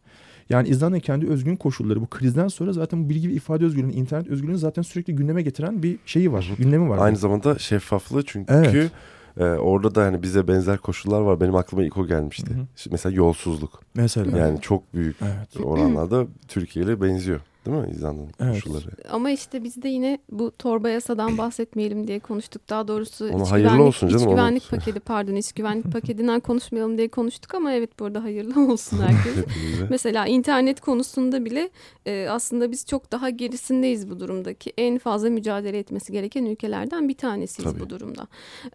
Yani 0.50 0.68
İzlanda'nın 0.68 1.00
kendi 1.00 1.28
özgün 1.28 1.56
koşulları 1.56 2.02
bu 2.02 2.08
krizden 2.08 2.48
sonra 2.48 2.74
zaten 2.74 3.06
bu 3.06 3.10
bilgi 3.10 3.30
ve 3.30 3.34
ifade 3.34 3.66
özgürlüğünü, 3.66 3.94
internet 3.94 4.28
özgürlüğünü 4.28 4.58
zaten 4.58 4.82
sürekli 4.82 5.16
gündeme 5.16 5.42
getiren 5.42 5.84
bir 5.84 5.98
şeyi 6.06 6.32
var, 6.32 6.52
gündemi 6.58 6.90
var. 6.90 6.98
Aynı 6.98 7.18
zamanda 7.18 7.60
şeffaflığı 7.60 8.24
çünkü 8.26 8.54
Evet. 8.54 8.92
E, 9.40 9.44
orada 9.44 9.96
da 9.96 10.04
hani 10.04 10.22
bize 10.22 10.48
benzer 10.48 10.78
koşullar 10.78 11.22
var. 11.22 11.42
Benim 11.42 11.56
aklıma 11.56 11.84
ilk 11.84 11.98
o 11.98 12.08
gelmişti. 12.08 12.54
Hı 12.54 12.60
hı. 12.60 12.66
Mesela 12.92 13.16
yolsuzluk. 13.16 13.82
Mesela. 13.96 14.38
Yani 14.38 14.62
çok 14.62 14.94
büyük 14.94 15.16
Evet. 15.22 15.66
oranlarda 15.66 16.26
Türkiye 16.48 16.86
ile 16.86 17.02
benziyor. 17.02 17.40
Değil 17.66 17.78
mi 17.78 17.88
İzlanda'nın 17.92 18.30
Evet. 18.40 18.54
koşulları? 18.54 18.86
Ama 19.10 19.30
işte 19.32 19.64
biz 19.64 19.82
de 19.84 19.88
yine 19.90 20.20
bu 20.32 20.52
torba 20.52 20.90
yasadan 20.90 21.38
bahsetmeyelim 21.38 22.08
diye 22.08 22.20
konuştuk. 22.20 22.70
Daha 22.70 22.88
doğrusu 22.88 23.30
Ona 23.34 23.44
iç 23.44 23.52
hayırlı 23.52 23.70
güvenlik, 23.70 23.88
olsun 23.88 24.08
canım, 24.08 24.22
iç 24.22 24.28
onu- 24.28 24.36
güvenlik 24.36 24.70
paketi 24.72 25.00
pardon 25.00 25.36
iç 25.36 25.54
güvenlik 25.54 25.86
paketinden 25.94 26.40
konuşmayalım 26.40 26.98
diye 26.98 27.08
konuştuk 27.08 27.56
ama 27.56 27.72
evet 27.74 28.00
burada 28.00 28.24
hayırlı 28.24 28.72
olsun 28.72 28.98
herkese. 29.00 29.46
Mesela 29.90 30.26
internet 30.28 30.82
konusunda 30.82 31.46
bile 31.46 31.70
e, 32.06 32.28
aslında 32.30 32.72
biz 32.72 32.86
çok 32.86 33.12
daha 33.12 33.30
gerisindeyiz 33.30 34.10
bu 34.10 34.20
durumdaki. 34.20 34.74
En 34.78 34.98
fazla 34.98 35.30
mücadele 35.30 35.80
etmesi 35.80 36.12
gereken 36.12 36.46
ülkelerden 36.46 37.10
bir 37.10 37.18
tanesiyiz 37.18 37.72
Tabii. 37.72 37.80
bu 37.80 37.90
durumda. 37.90 38.28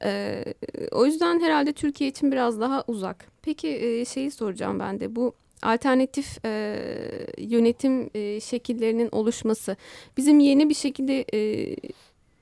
E, 0.05 0.45
o 0.93 1.07
yüzden 1.07 1.41
herhalde 1.41 1.73
Türkiye 1.73 2.11
için 2.11 2.33
biraz 2.33 2.61
daha 2.61 2.85
uzak. 2.87 3.27
Peki 3.43 3.69
e, 3.69 4.05
şeyi 4.05 4.31
soracağım 4.31 4.79
ben 4.79 5.01
de 5.01 5.17
bu 5.17 5.35
alternatif 5.63 6.45
e, 6.45 6.77
yönetim 7.39 8.11
e, 8.15 8.41
şekillerinin 8.41 9.09
oluşması. 9.13 9.77
Bizim 10.17 10.41
yeni 10.41 10.69
bir 10.69 10.75
şekilde 10.75 11.25
e, 11.35 11.77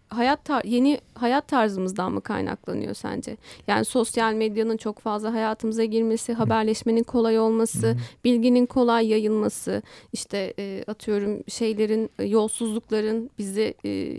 hayat 0.08 0.48
tar- 0.48 0.66
yeni 0.66 1.00
hayat 1.14 1.48
tarzımızdan 1.48 2.12
mı 2.12 2.20
kaynaklanıyor 2.20 2.94
sence? 2.94 3.36
Yani 3.66 3.84
sosyal 3.84 4.34
medyanın 4.34 4.76
çok 4.76 4.98
fazla 4.98 5.32
hayatımıza 5.32 5.84
girmesi, 5.84 6.32
haberleşmenin 6.32 7.02
kolay 7.02 7.38
olması, 7.38 7.96
bilginin 8.24 8.66
kolay 8.66 9.06
yayılması, 9.06 9.82
işte 10.12 10.54
e, 10.58 10.84
atıyorum 10.86 11.42
şeylerin, 11.48 12.10
yolsuzlukların 12.24 13.30
bizi 13.38 13.74
e, 13.84 14.18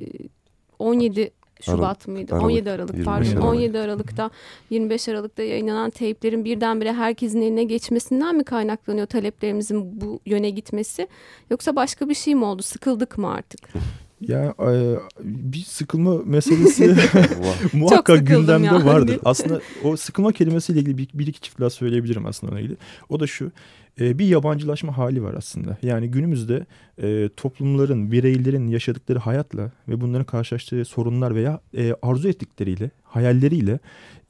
17 0.80 1.32
Şubat 1.62 2.08
mıydı? 2.08 2.34
Aralık, 2.34 2.46
17 2.46 2.72
Aralık 2.72 2.94
25 2.94 3.06
pardon. 3.06 3.30
Aralık. 3.32 3.44
17 3.44 3.80
Aralık'ta 3.80 4.30
25 4.70 5.10
Aralık'ta 5.10 5.44
yayınlanan 5.44 5.90
teyplerin 5.90 6.46
birdenbire 6.46 6.94
herkesin 6.94 7.42
eline 7.42 7.64
geçmesinden 7.64 8.36
mi 8.36 8.44
kaynaklanıyor 8.44 9.08
taleplerimizin 9.08 10.02
bu 10.02 10.20
yöne 10.26 10.50
gitmesi? 10.50 11.08
Yoksa 11.50 11.76
başka 11.76 12.10
bir 12.10 12.16
şey 12.16 12.36
mi 12.36 12.46
oldu? 12.46 12.62
Sıkıldık 12.62 13.18
mı 13.18 13.32
artık? 13.34 13.60
Ya 14.22 14.54
e, 14.60 14.96
bir 15.24 15.60
sıkılma 15.60 16.18
meselesi 16.26 16.96
muhakkak 17.74 18.28
gündemde 18.28 18.66
yani. 18.66 18.86
vardır. 18.86 19.20
Aslında 19.26 19.62
o 19.84 19.98
sıkılma 19.98 20.32
kelimesiyle 20.32 20.80
ilgili 20.80 20.98
bir, 20.98 21.10
bir 21.14 21.28
iki 21.28 21.42
çift 21.42 21.62
laf 21.62 21.74
söyleyebilirim 21.74 22.26
aslında 22.26 22.52
ona 22.52 22.60
ilgili. 22.60 22.78
O 23.10 23.20
da 23.20 23.28
şu 23.28 23.52
e, 24.00 24.20
bir 24.20 24.26
yabancılaşma 24.26 24.98
hali 24.98 25.24
var 25.24 25.34
aslında. 25.34 25.78
Yani 25.82 26.12
günümüzde 26.12 26.66
e, 27.02 27.30
toplumların, 27.38 28.12
bireylerin 28.12 28.68
yaşadıkları 28.68 29.20
hayatla 29.20 29.72
ve 29.88 30.02
bunların 30.02 30.26
karşılaştığı 30.26 30.86
sorunlar 30.86 31.36
veya 31.36 31.60
e, 31.78 31.96
arzu 32.02 32.30
ettikleriyle, 32.30 32.92
hayalleriyle 33.04 33.80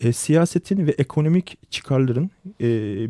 e, 0.02 0.14
siyasetin 0.14 0.88
ve 0.88 0.92
ekonomik 0.92 1.72
çıkarların 1.72 2.32
e, 2.62 2.68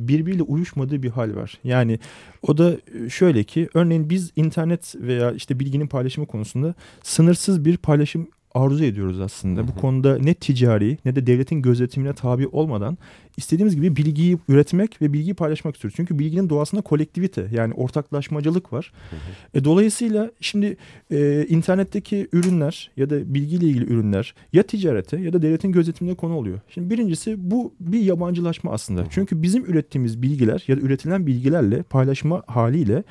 birbiriyle 0.08 0.44
uyuşmadığı 0.44 1.04
bir 1.04 1.10
hal 1.10 1.36
var. 1.36 1.60
Yani 1.64 2.00
o 2.42 2.58
da 2.58 2.78
şöyle 3.10 3.44
ki 3.44 3.70
örneğin 3.74 4.10
biz 4.10 4.32
internet 4.36 4.96
veya 4.96 5.32
işte 5.32 5.60
bilginin 5.60 5.88
paylaşımı 5.88 6.28
konusunda 6.28 6.76
sınırsız 7.04 7.66
bir 7.66 7.78
paylaşım 7.78 8.28
arzu 8.56 8.84
ediyoruz 8.84 9.20
aslında. 9.20 9.60
Hı 9.60 9.64
hı. 9.64 9.68
Bu 9.68 9.76
konuda 9.76 10.18
ne 10.18 10.34
ticari 10.34 10.98
ne 11.06 11.16
de 11.16 11.28
devletin 11.28 11.62
gözetimine 11.62 12.14
tabi 12.14 12.48
olmadan 12.48 12.98
istediğimiz 13.38 13.76
gibi 13.76 13.96
bilgiyi 13.96 14.38
üretmek 14.48 15.02
ve 15.02 15.14
bilgiyi 15.14 15.34
paylaşmak 15.34 15.76
istiyoruz. 15.76 15.96
Çünkü 15.98 16.20
bilginin 16.20 16.50
doğasında 16.50 16.82
kolektivite 16.82 17.48
yani 17.52 17.74
ortaklaşmacılık 17.74 18.74
var. 18.74 18.94
Hı 19.10 19.16
hı. 19.16 19.20
E, 19.60 19.64
dolayısıyla 19.64 20.32
şimdi 20.42 20.78
e, 21.12 21.46
internetteki 21.50 22.28
ürünler 22.34 22.92
ya 22.98 23.10
da 23.10 23.34
bilgiyle 23.34 23.66
ilgili 23.66 23.86
ürünler 23.86 24.36
ya 24.54 24.64
ticarete 24.64 25.18
ya 25.18 25.34
da 25.34 25.42
devletin 25.42 25.72
gözetimine 25.72 26.16
konu 26.16 26.34
oluyor. 26.34 26.60
Şimdi 26.70 26.90
birincisi 26.90 27.52
bu 27.52 27.74
bir 27.80 28.00
yabancılaşma 28.00 28.72
aslında. 28.72 29.02
Hı 29.02 29.06
hı. 29.06 29.10
Çünkü 29.12 29.42
bizim 29.42 29.66
ürettiğimiz 29.66 30.22
bilgiler 30.22 30.64
ya 30.68 30.78
da 30.78 30.82
üretilen 30.82 31.28
bilgilerle 31.28 31.84
paylaşma 31.84 32.44
haliyle 32.48 33.04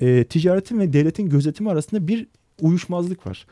e, 0.00 0.24
ticaretin 0.24 0.78
ve 0.78 0.92
devletin 0.92 1.28
gözetimi 1.28 1.70
arasında 1.70 2.08
bir 2.08 2.26
uyuşmazlık 2.60 3.26
var. 3.26 3.46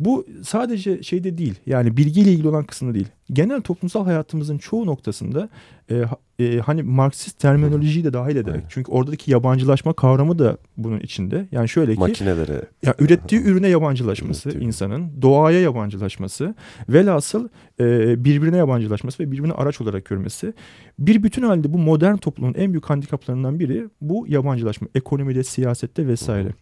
Bu 0.00 0.26
sadece 0.42 1.02
şeyde 1.02 1.38
değil 1.38 1.54
yani 1.66 1.96
bilgiyle 1.96 2.32
ilgili 2.32 2.48
olan 2.48 2.64
kısmında 2.64 2.94
değil. 2.94 3.08
Genel 3.32 3.60
toplumsal 3.60 4.04
hayatımızın 4.04 4.58
çoğu 4.58 4.86
noktasında 4.86 5.48
e, 5.90 6.04
e, 6.38 6.58
hani 6.58 6.82
Marksist 6.82 7.38
terminolojiyi 7.38 8.04
de 8.04 8.12
dahil 8.12 8.36
ederek. 8.36 8.54
Aynen. 8.54 8.66
Çünkü 8.68 8.92
oradaki 8.92 9.30
yabancılaşma 9.30 9.92
kavramı 9.92 10.38
da 10.38 10.56
bunun 10.76 11.00
içinde. 11.00 11.48
Yani 11.52 11.68
şöyle 11.68 11.94
ki. 11.94 12.00
Makinelere. 12.00 12.62
Ya 12.82 12.94
ürettiği 12.98 13.40
ürüne 13.42 13.68
yabancılaşması 13.68 14.48
Ürettiği. 14.48 14.66
insanın. 14.66 15.22
Doğaya 15.22 15.60
yabancılaşması. 15.60 16.54
Velhasıl 16.88 17.48
e, 17.80 18.24
birbirine 18.24 18.56
yabancılaşması 18.56 19.22
ve 19.22 19.32
birbirine 19.32 19.52
araç 19.52 19.80
olarak 19.80 20.04
görmesi. 20.04 20.52
Bir 20.98 21.22
bütün 21.22 21.42
halde 21.42 21.72
bu 21.72 21.78
modern 21.78 22.16
toplumun 22.16 22.54
en 22.54 22.72
büyük 22.72 22.90
handikaplarından 22.90 23.60
biri 23.60 23.88
bu 24.00 24.26
yabancılaşma. 24.28 24.88
Ekonomide, 24.94 25.44
siyasette 25.44 26.06
vesaire. 26.06 26.48
Hı. 26.48 26.52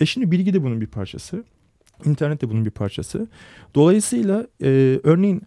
E 0.00 0.06
şimdi 0.06 0.30
bilgi 0.30 0.54
de 0.54 0.62
bunun 0.62 0.80
bir 0.80 0.86
parçası. 0.86 1.44
İnternet 2.04 2.42
de 2.42 2.50
bunun 2.50 2.64
bir 2.64 2.70
parçası. 2.70 3.28
Dolayısıyla 3.74 4.46
e, 4.62 5.00
örneğin 5.02 5.42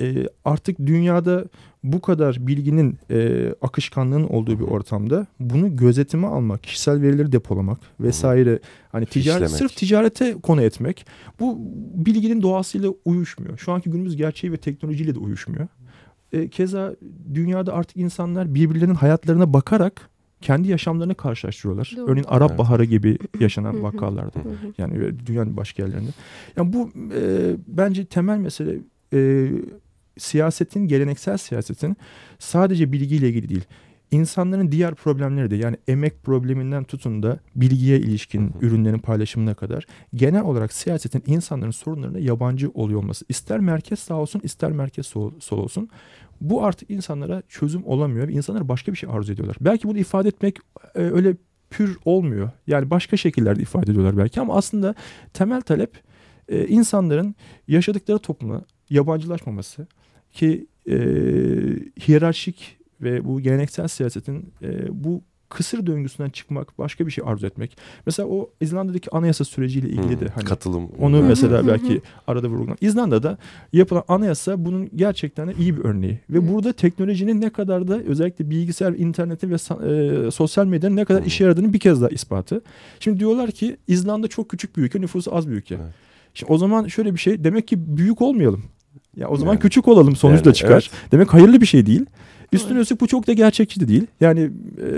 e, 0.00 0.26
artık 0.44 0.78
dünyada 0.78 1.44
bu 1.84 2.00
kadar 2.00 2.46
bilginin 2.46 2.98
e, 3.10 3.48
akışkanlığın 3.62 4.24
olduğu 4.24 4.58
bir 4.58 4.64
ortamda 4.64 5.26
bunu 5.40 5.76
gözetime 5.76 6.26
almak, 6.26 6.62
kişisel 6.62 7.02
verileri 7.02 7.32
depolamak 7.32 7.78
vesaire 8.00 8.58
hani 8.92 9.06
ticaret 9.06 9.50
sırf 9.50 9.76
ticarete 9.76 10.32
konu 10.32 10.62
etmek 10.62 11.06
bu 11.40 11.58
bilginin 11.94 12.42
doğasıyla 12.42 12.90
uyuşmuyor. 13.04 13.58
Şu 13.58 13.72
anki 13.72 13.90
günümüz 13.90 14.16
gerçeği 14.16 14.52
ve 14.52 14.56
teknolojiyle 14.56 15.14
de 15.14 15.18
uyuşmuyor. 15.18 15.68
E, 16.32 16.48
keza 16.48 16.96
dünyada 17.34 17.72
artık 17.72 17.96
insanlar 17.96 18.54
birbirlerinin 18.54 18.94
hayatlarına 18.94 19.52
bakarak 19.52 20.09
kendi 20.40 20.68
yaşamlarını 20.68 21.14
karşılaştırıyorlar. 21.14 21.92
Doğru. 21.96 22.10
Örneğin 22.10 22.26
Arap 22.28 22.50
evet. 22.50 22.58
Baharı 22.58 22.84
gibi 22.84 23.18
yaşanan 23.40 23.82
vakalarda. 23.82 24.38
yani 24.78 25.26
dünyanın 25.26 25.56
başka 25.56 25.82
yerlerinde. 25.82 26.10
Yani 26.56 26.72
bu 26.72 26.90
e, 27.14 27.56
bence 27.66 28.04
temel 28.04 28.38
mesele 28.38 28.78
e, 29.14 29.50
siyasetin, 30.18 30.88
geleneksel 30.88 31.36
siyasetin 31.36 31.96
sadece 32.38 32.92
bilgiyle 32.92 33.28
ilgili 33.28 33.48
değil. 33.48 33.64
İnsanların 34.10 34.72
diğer 34.72 34.94
problemleri 34.94 35.50
de 35.50 35.56
yani 35.56 35.76
emek 35.88 36.22
probleminden 36.22 36.84
tutun 36.84 37.22
da 37.22 37.38
bilgiye 37.56 37.98
ilişkin 37.98 38.54
ürünlerin 38.60 38.98
paylaşımına 38.98 39.54
kadar 39.54 39.86
genel 40.14 40.42
olarak 40.42 40.72
siyasetin 40.72 41.22
insanların 41.26 41.70
sorunlarına 41.70 42.18
yabancı 42.18 42.70
oluyor 42.70 43.00
olması. 43.00 43.24
ister 43.28 43.60
merkez 43.60 43.98
sağ 43.98 44.14
olsun 44.14 44.40
ister 44.44 44.72
merkez 44.72 45.06
sol, 45.06 45.32
sol 45.40 45.58
olsun 45.58 45.88
bu 46.40 46.64
artık 46.64 46.90
insanlara 46.90 47.42
çözüm 47.48 47.84
olamıyor 47.84 48.28
ve 48.28 48.32
insanlar 48.32 48.68
başka 48.68 48.92
bir 48.92 48.96
şey 48.96 49.10
arzu 49.12 49.32
ediyorlar. 49.32 49.56
Belki 49.60 49.88
bunu 49.88 49.98
ifade 49.98 50.28
etmek 50.28 50.58
e, 50.94 51.00
öyle 51.00 51.36
pür 51.70 51.98
olmuyor. 52.04 52.50
Yani 52.66 52.90
başka 52.90 53.16
şekillerde 53.16 53.62
ifade 53.62 53.90
ediyorlar 53.90 54.16
belki 54.16 54.40
ama 54.40 54.56
aslında 54.56 54.94
temel 55.32 55.60
talep 55.60 56.02
e, 56.48 56.66
insanların 56.66 57.34
yaşadıkları 57.68 58.18
topluma 58.18 58.64
yabancılaşmaması 58.90 59.86
ki 60.32 60.66
e, 60.86 60.96
hiyerarşik 62.06 62.76
ve 63.00 63.24
bu 63.24 63.40
geleneksel 63.40 63.88
siyasetin 63.88 64.52
e, 64.62 65.04
bu 65.04 65.22
kısır 65.50 65.86
döngüsünden 65.86 66.30
çıkmak, 66.30 66.78
başka 66.78 67.06
bir 67.06 67.10
şey 67.10 67.24
arzu 67.26 67.46
etmek. 67.46 67.76
Mesela 68.06 68.28
o 68.28 68.50
İzlanda'daki 68.60 69.10
anayasa 69.10 69.44
süreciyle 69.44 69.88
ilgili 69.88 70.12
hmm, 70.12 70.20
de 70.20 70.28
hani 70.34 70.44
katılım. 70.44 70.88
Onu 71.00 71.22
mesela 71.22 71.66
belki 71.66 72.02
arada 72.26 72.48
vurgulan. 72.48 72.76
İzlanda'da 72.80 73.38
yapılan 73.72 74.04
anayasa 74.08 74.64
bunun 74.64 74.90
gerçekten 74.96 75.48
de 75.48 75.54
iyi 75.58 75.76
bir 75.76 75.84
örneği. 75.84 76.20
Ve 76.30 76.38
hmm. 76.38 76.48
burada 76.48 76.72
teknolojinin 76.72 77.40
ne 77.40 77.50
kadar 77.50 77.88
da 77.88 78.02
özellikle 78.02 78.50
bilgisayar, 78.50 78.92
internetin 78.92 79.50
ve 79.50 79.54
e, 79.54 80.30
sosyal 80.30 80.66
medyanın 80.66 80.96
ne 80.96 81.04
kadar 81.04 81.20
hmm. 81.20 81.28
işe 81.28 81.44
yaradığını 81.44 81.72
bir 81.72 81.78
kez 81.78 82.00
daha 82.00 82.10
ispatı. 82.10 82.62
Şimdi 83.00 83.20
diyorlar 83.20 83.50
ki 83.50 83.76
İzlanda 83.88 84.28
çok 84.28 84.48
küçük 84.48 84.76
bir 84.76 84.82
ülke, 84.82 85.00
nüfusu 85.00 85.36
az 85.36 85.48
bir 85.48 85.54
ülke. 85.54 85.74
Evet. 85.74 85.94
Şimdi 86.34 86.52
o 86.52 86.58
zaman 86.58 86.86
şöyle 86.86 87.14
bir 87.14 87.18
şey 87.18 87.44
demek 87.44 87.68
ki 87.68 87.96
büyük 87.96 88.22
olmayalım. 88.22 88.64
Ya 89.16 89.28
o 89.28 89.36
zaman 89.36 89.52
yani, 89.52 89.60
küçük 89.60 89.88
olalım 89.88 90.16
sonuç 90.16 90.46
yani, 90.46 90.54
çıkar. 90.54 90.72
Evet. 90.72 91.12
Demek 91.12 91.34
hayırlı 91.34 91.60
bir 91.60 91.66
şey 91.66 91.86
değil. 91.86 92.06
Üstüne 92.52 92.78
üstlük 92.78 93.00
bu 93.00 93.06
çok 93.06 93.26
da 93.26 93.32
gerçekçi 93.32 93.80
de 93.80 93.88
değil. 93.88 94.06
Yani 94.20 94.50
e, 94.82 94.90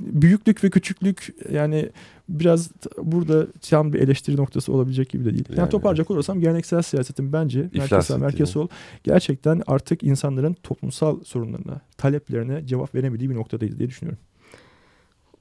büyüklük 0.00 0.64
ve 0.64 0.70
küçüklük 0.70 1.34
yani 1.52 1.90
biraz 2.28 2.70
burada 3.02 3.46
tam 3.70 3.92
bir 3.92 4.00
eleştiri 4.00 4.36
noktası 4.36 4.72
olabilecek 4.72 5.10
gibi 5.10 5.24
de 5.24 5.30
değil. 5.30 5.44
Yani, 5.48 5.58
yani 5.58 5.70
toparlayacak 5.70 6.10
olursam 6.10 6.40
geleneksel 6.40 6.82
siyasetin 6.82 7.32
bence 7.32 7.70
merkezsel 7.74 8.18
merkez 8.18 8.50
sol 8.50 8.68
gerçekten 9.04 9.62
artık 9.66 10.02
insanların 10.02 10.56
toplumsal 10.62 11.24
sorunlarına, 11.24 11.80
taleplerine 11.96 12.66
cevap 12.66 12.94
veremediği 12.94 13.30
bir 13.30 13.34
noktadayız 13.34 13.78
diye 13.78 13.88
düşünüyorum. 13.88 14.18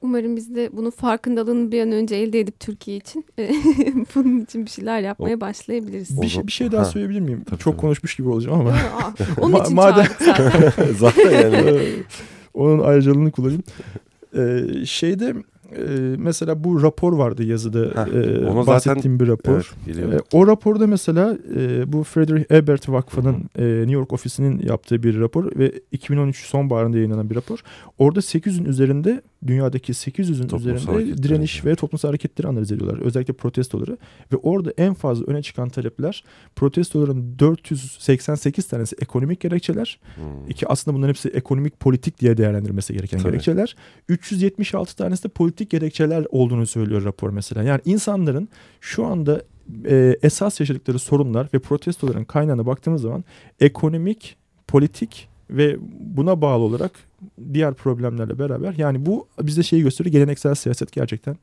Umarım 0.02 0.36
biz 0.36 0.56
de 0.56 0.70
bunun 0.74 0.90
farkındalığını 0.90 1.72
bir 1.72 1.82
an 1.82 1.92
önce 1.92 2.16
elde 2.16 2.40
edip 2.40 2.60
Türkiye 2.60 2.98
için 2.98 3.26
bunun 4.16 4.42
için 4.42 4.66
bir 4.66 4.70
şeyler 4.70 5.00
yapmaya 5.02 5.42
başlayabiliriz. 5.42 6.22
Bir, 6.22 6.28
şey, 6.28 6.48
bir 6.48 6.52
şey 6.52 6.72
daha 6.72 6.82
ha. 6.82 6.86
söyleyebilir 6.86 7.20
miyim? 7.20 7.44
Tabii, 7.50 7.60
Çok 7.60 7.74
tabii. 7.74 7.82
konuşmuş 7.82 8.16
gibi 8.16 8.30
olacağım 8.30 8.60
ama. 8.60 8.72
Aa, 8.72 9.14
onun 9.42 9.64
için 9.64 9.76
madem... 9.76 10.06
zaten 10.98 11.32
yani. 11.32 11.80
Onun 12.54 12.80
ayrıcalığını 12.84 13.32
kullanayım. 13.32 13.64
Ee, 14.38 14.86
şeyde 14.86 15.34
e, 15.76 16.16
mesela 16.18 16.64
bu 16.64 16.84
rapor 16.84 17.14
vardı 17.14 17.44
yazıda 17.44 17.80
Heh, 17.80 18.14
e, 18.14 18.68
bahsettiğim 18.68 18.96
zaten, 18.96 19.20
bir 19.20 19.28
rapor. 19.28 19.74
Evet, 19.88 20.22
e, 20.34 20.38
o 20.38 20.48
raporda 20.48 20.88
mesela 20.88 21.38
e, 21.56 21.94
bu 21.94 22.04
Frederick 22.04 22.56
Ebert 22.56 22.90
Vakfı'nın 22.90 23.50
e, 23.56 23.66
New 23.66 23.92
York 23.92 24.14
ofisinin 24.14 24.68
yaptığı 24.68 25.04
bir 25.04 25.20
rapor 25.20 25.60
ve 25.60 25.72
2013 25.92 26.46
sonbaharında 26.46 26.98
yayınlanan 26.98 27.30
bir 27.30 27.36
rapor. 27.36 27.60
Orada 27.98 28.20
800'ün 28.20 28.66
üzerinde 28.66 29.22
dünyadaki 29.48 29.94
800'ün 29.94 30.58
üzerinde 30.58 31.24
direniş 31.24 31.58
yani. 31.58 31.72
ve 31.72 31.76
toplumsal 31.76 32.10
hareketleri 32.10 32.48
analiz 32.48 32.72
ediyorlar. 32.72 33.00
Özellikle 33.00 33.34
protestoları 33.34 33.98
ve 34.34 34.36
orada 34.36 34.74
en 34.78 34.94
fazla 34.94 35.26
öne 35.26 35.42
çıkan 35.42 35.70
talepler 35.70 36.24
protestoların 36.56 37.40
488 37.40 38.68
tanesi 38.68 38.96
ekonomik 39.02 39.40
gerekçeler. 39.40 40.00
Hmm. 40.16 40.54
ki 40.54 40.68
aslında 40.68 40.98
bunların 40.98 41.10
hepsi 41.10 41.30
ekonomik 41.30 41.80
politik 41.80 42.20
diye 42.20 42.38
değerlendirilmesi 42.38 42.94
gereken 42.94 43.20
Tabii. 43.20 43.32
gerekçeler. 43.32 43.76
376 44.10 44.96
tanesi 44.96 45.24
de 45.24 45.28
politik 45.28 45.65
gerekçeler 45.70 46.26
olduğunu 46.30 46.68
söylüyor 46.68 47.04
rapor 47.04 47.30
mesela. 47.30 47.64
Yani 47.64 47.82
insanların 47.86 48.50
şu 48.82 49.06
anda 49.06 49.42
e, 49.86 50.16
esas 50.22 50.60
yaşadıkları 50.60 51.00
sorunlar 51.00 51.48
ve 51.54 51.60
protestoların 51.60 52.24
kaynağına 52.24 52.66
baktığımız 52.66 53.02
zaman 53.02 53.24
ekonomik, 53.60 54.38
politik 54.68 55.30
ve 55.50 55.78
buna 56.00 56.42
bağlı 56.42 56.64
olarak 56.64 56.92
diğer 57.54 57.74
problemlerle 57.74 58.40
beraber 58.40 58.74
yani 58.78 59.06
bu 59.06 59.28
bize 59.42 59.64
şeyi 59.64 59.84
gösteriyor 59.84 60.14
geleneksel 60.14 60.56
siyaset 60.56 60.92
gerçekten 60.92 61.38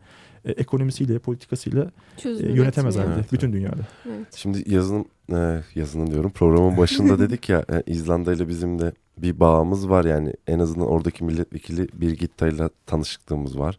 e, 0.45 0.52
ekonomisiyle 0.52 1.19
politikasıyla 1.19 1.91
e, 2.25 2.29
yönetemez 2.29 2.97
halde 2.97 3.12
evet, 3.17 3.33
bütün 3.33 3.52
dünyada. 3.52 3.87
Evet. 4.07 4.26
Şimdi 4.37 4.75
yazının 4.75 5.07
e, 5.33 5.62
yazının 5.75 6.07
diyorum 6.07 6.31
programın 6.31 6.76
başında 6.76 7.19
dedik 7.29 7.49
ya 7.49 7.64
e, 7.73 7.83
İzlanda 7.93 8.33
ile 8.33 8.49
bizim 8.49 8.79
de 8.79 8.93
bir 9.19 9.40
bağımız 9.40 9.88
var 9.90 10.04
yani 10.04 10.33
en 10.47 10.59
azından 10.59 10.88
oradaki 10.88 11.25
milletvekili 11.25 11.88
Birgitta 11.95 12.49
ile 12.49 12.69
tanışıklığımız 12.87 13.59
var. 13.59 13.78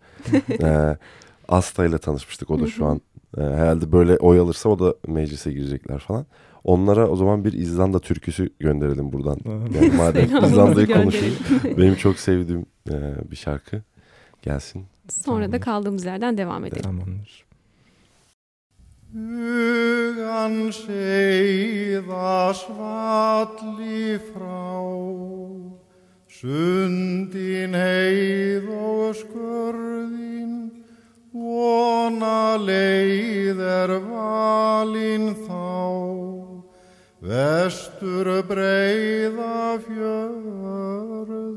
e, 0.63 0.97
Asta 1.47 1.85
ile 1.85 1.97
tanışmıştık 1.97 2.51
o 2.51 2.59
da 2.59 2.67
şu 2.67 2.85
an 2.85 3.01
e, 3.37 3.41
herhalde 3.41 3.91
böyle 3.91 4.17
oy 4.17 4.39
alırsa 4.39 4.69
o 4.69 4.79
da 4.79 4.95
meclise 5.07 5.53
girecekler 5.53 5.99
falan. 5.99 6.25
Onlara 6.63 7.07
o 7.07 7.15
zaman 7.15 7.45
bir 7.45 7.53
İzlanda 7.53 7.99
türküsü 7.99 8.49
gönderelim 8.59 9.11
buradan. 9.13 9.37
Yani 9.75 9.91
madem 9.97 10.25
İzlanda'yı 10.45 10.87
konuşuyoruz. 10.87 11.37
Benim 11.77 11.95
çok 11.95 12.19
sevdiğim 12.19 12.65
e, 12.89 12.95
bir 13.31 13.35
şarkı 13.35 13.81
gelsin. 14.41 14.85
Sonra 15.09 15.25
Tamamdır. 15.35 15.51
da 15.51 15.59
kaldığımız 15.59 16.05
yerden 16.05 16.37
devam 16.37 16.65
edelim. 16.65 16.81
Tamamdır. 16.83 17.45
Hugan 19.13 20.73
seiða 20.73 22.49
svalli 22.57 24.17
frá, 24.17 24.73
sundin 26.25 27.77
heið 27.77 28.65
og 28.73 29.13
skörðin, 29.19 30.55
vona 31.29 32.57
leið 32.57 33.61
er 33.61 33.93
valin 34.09 35.29
þá, 35.45 35.69
vestur 37.21 38.33
breiða 38.49 39.77
fjörði. 39.85 41.53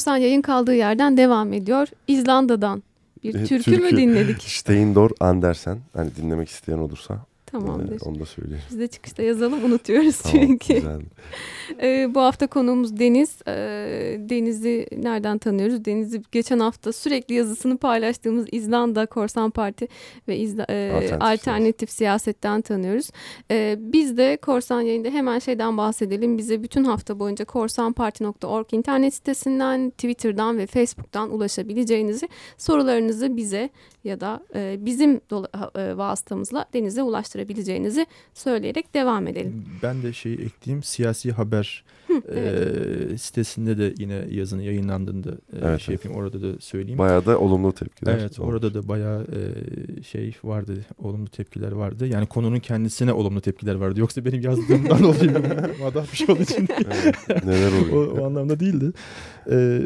Korsan 0.00 0.16
yayın 0.16 0.42
kaldığı 0.42 0.74
yerden 0.74 1.16
devam 1.16 1.52
ediyor. 1.52 1.88
İzlanda'dan 2.08 2.82
bir 3.24 3.34
E, 3.34 3.44
türkü, 3.44 3.70
mü 3.70 3.76
türkü. 3.76 3.96
dinledik? 3.96 4.42
Steindor 4.46 5.10
Andersen. 5.20 5.78
Hani 5.96 6.16
dinlemek 6.16 6.48
isteyen 6.48 6.78
olursa 6.78 7.18
Tamamdır. 7.52 7.92
e, 7.92 7.98
onu 8.04 8.20
da 8.20 8.26
söyleyeyim. 8.26 8.62
Biz 8.70 8.78
de 8.78 8.86
çıkışta 8.88 9.22
yazalım 9.22 9.64
unutuyoruz 9.64 10.18
Tamam, 10.18 10.46
çünkü. 10.46 10.74
güzel. 10.74 11.00
Ee, 11.82 12.14
bu 12.14 12.20
hafta 12.20 12.46
konuğumuz 12.46 12.98
Deniz. 12.98 13.38
Ee, 13.46 14.16
Deniz'i 14.18 14.86
nereden 14.96 15.38
tanıyoruz? 15.38 15.84
Deniz'i 15.84 16.22
geçen 16.32 16.58
hafta 16.58 16.92
sürekli 16.92 17.34
yazısını 17.34 17.78
paylaştığımız 17.78 18.46
İzlanda 18.52 19.06
Korsan 19.06 19.50
Parti 19.50 19.88
ve 20.28 20.36
İzla, 20.36 20.66
e, 20.68 20.92
Alternatif 21.20 21.50
alternatif, 21.50 21.90
siyasetten 21.90 22.60
tanıyoruz. 22.60 23.10
Ee, 23.50 23.76
biz 23.78 24.16
de 24.16 24.36
Korsan 24.42 24.80
yayında 24.80 25.08
hemen 25.08 25.38
şeyden 25.38 25.76
bahsedelim. 25.76 26.38
Bize 26.38 26.62
bütün 26.62 26.84
hafta 26.84 27.18
boyunca 27.18 27.44
korsanparti.org 27.44 28.66
internet 28.74 29.14
sitesinden, 29.14 29.90
Twitter'dan 29.90 30.58
ve 30.58 30.66
Facebook'tan 30.66 31.30
ulaşabileceğinizi, 31.30 32.28
sorularınızı 32.58 33.36
bize 33.36 33.70
ya 34.04 34.20
da 34.20 34.40
e, 34.54 34.76
bizim 34.80 35.20
e, 35.74 35.96
vasıtamızla 35.96 36.66
Deniz'e 36.74 37.02
ulaştırabileceğinizi 37.44 38.06
söyleyerek 38.34 38.94
devam 38.94 39.26
edelim. 39.26 39.64
Ben 39.82 40.02
de 40.02 40.12
şeyi 40.12 40.36
ekleyeyim. 40.40 40.82
Siyasi 40.82 41.32
Haber 41.32 41.84
evet. 42.28 43.12
e, 43.12 43.18
sitesinde 43.18 43.78
de 43.78 43.94
yine 43.98 44.24
yazını 44.30 44.62
yayınlandığında 44.62 45.30
e, 45.30 45.58
Evet, 45.62 45.80
şey 45.80 45.94
evet. 45.94 46.04
yapayım 46.04 46.24
orada 46.24 46.42
da 46.42 46.60
söyleyeyim. 46.60 46.98
Bayağı 46.98 47.26
da 47.26 47.38
olumlu 47.38 47.72
tepkiler. 47.72 48.18
Evet 48.18 48.40
olmuş. 48.40 48.52
orada 48.54 48.74
da 48.74 48.88
bayağı 48.88 49.22
e, 49.98 50.02
şey 50.02 50.34
vardı, 50.44 50.72
olumlu 50.98 51.28
tepkiler 51.28 51.72
vardı. 51.72 52.06
Yani 52.06 52.26
konunun 52.26 52.58
kendisine 52.60 53.12
olumlu 53.12 53.40
tepkiler 53.40 53.74
vardı. 53.74 54.00
Yoksa 54.00 54.24
benim 54.24 54.40
yazdığımdan 54.42 54.98
dolayı 55.02 55.32
madah 55.80 56.12
bir 56.12 56.16
şey 56.16 56.26
olduğu 56.30 56.42
için 56.42 56.68
Evet, 56.78 57.44
Neler 57.44 57.72
o, 57.72 57.96
oluyor? 57.96 58.18
o 58.18 58.26
anlamda 58.26 58.60
değildi. 58.60 58.92
E, 59.50 59.82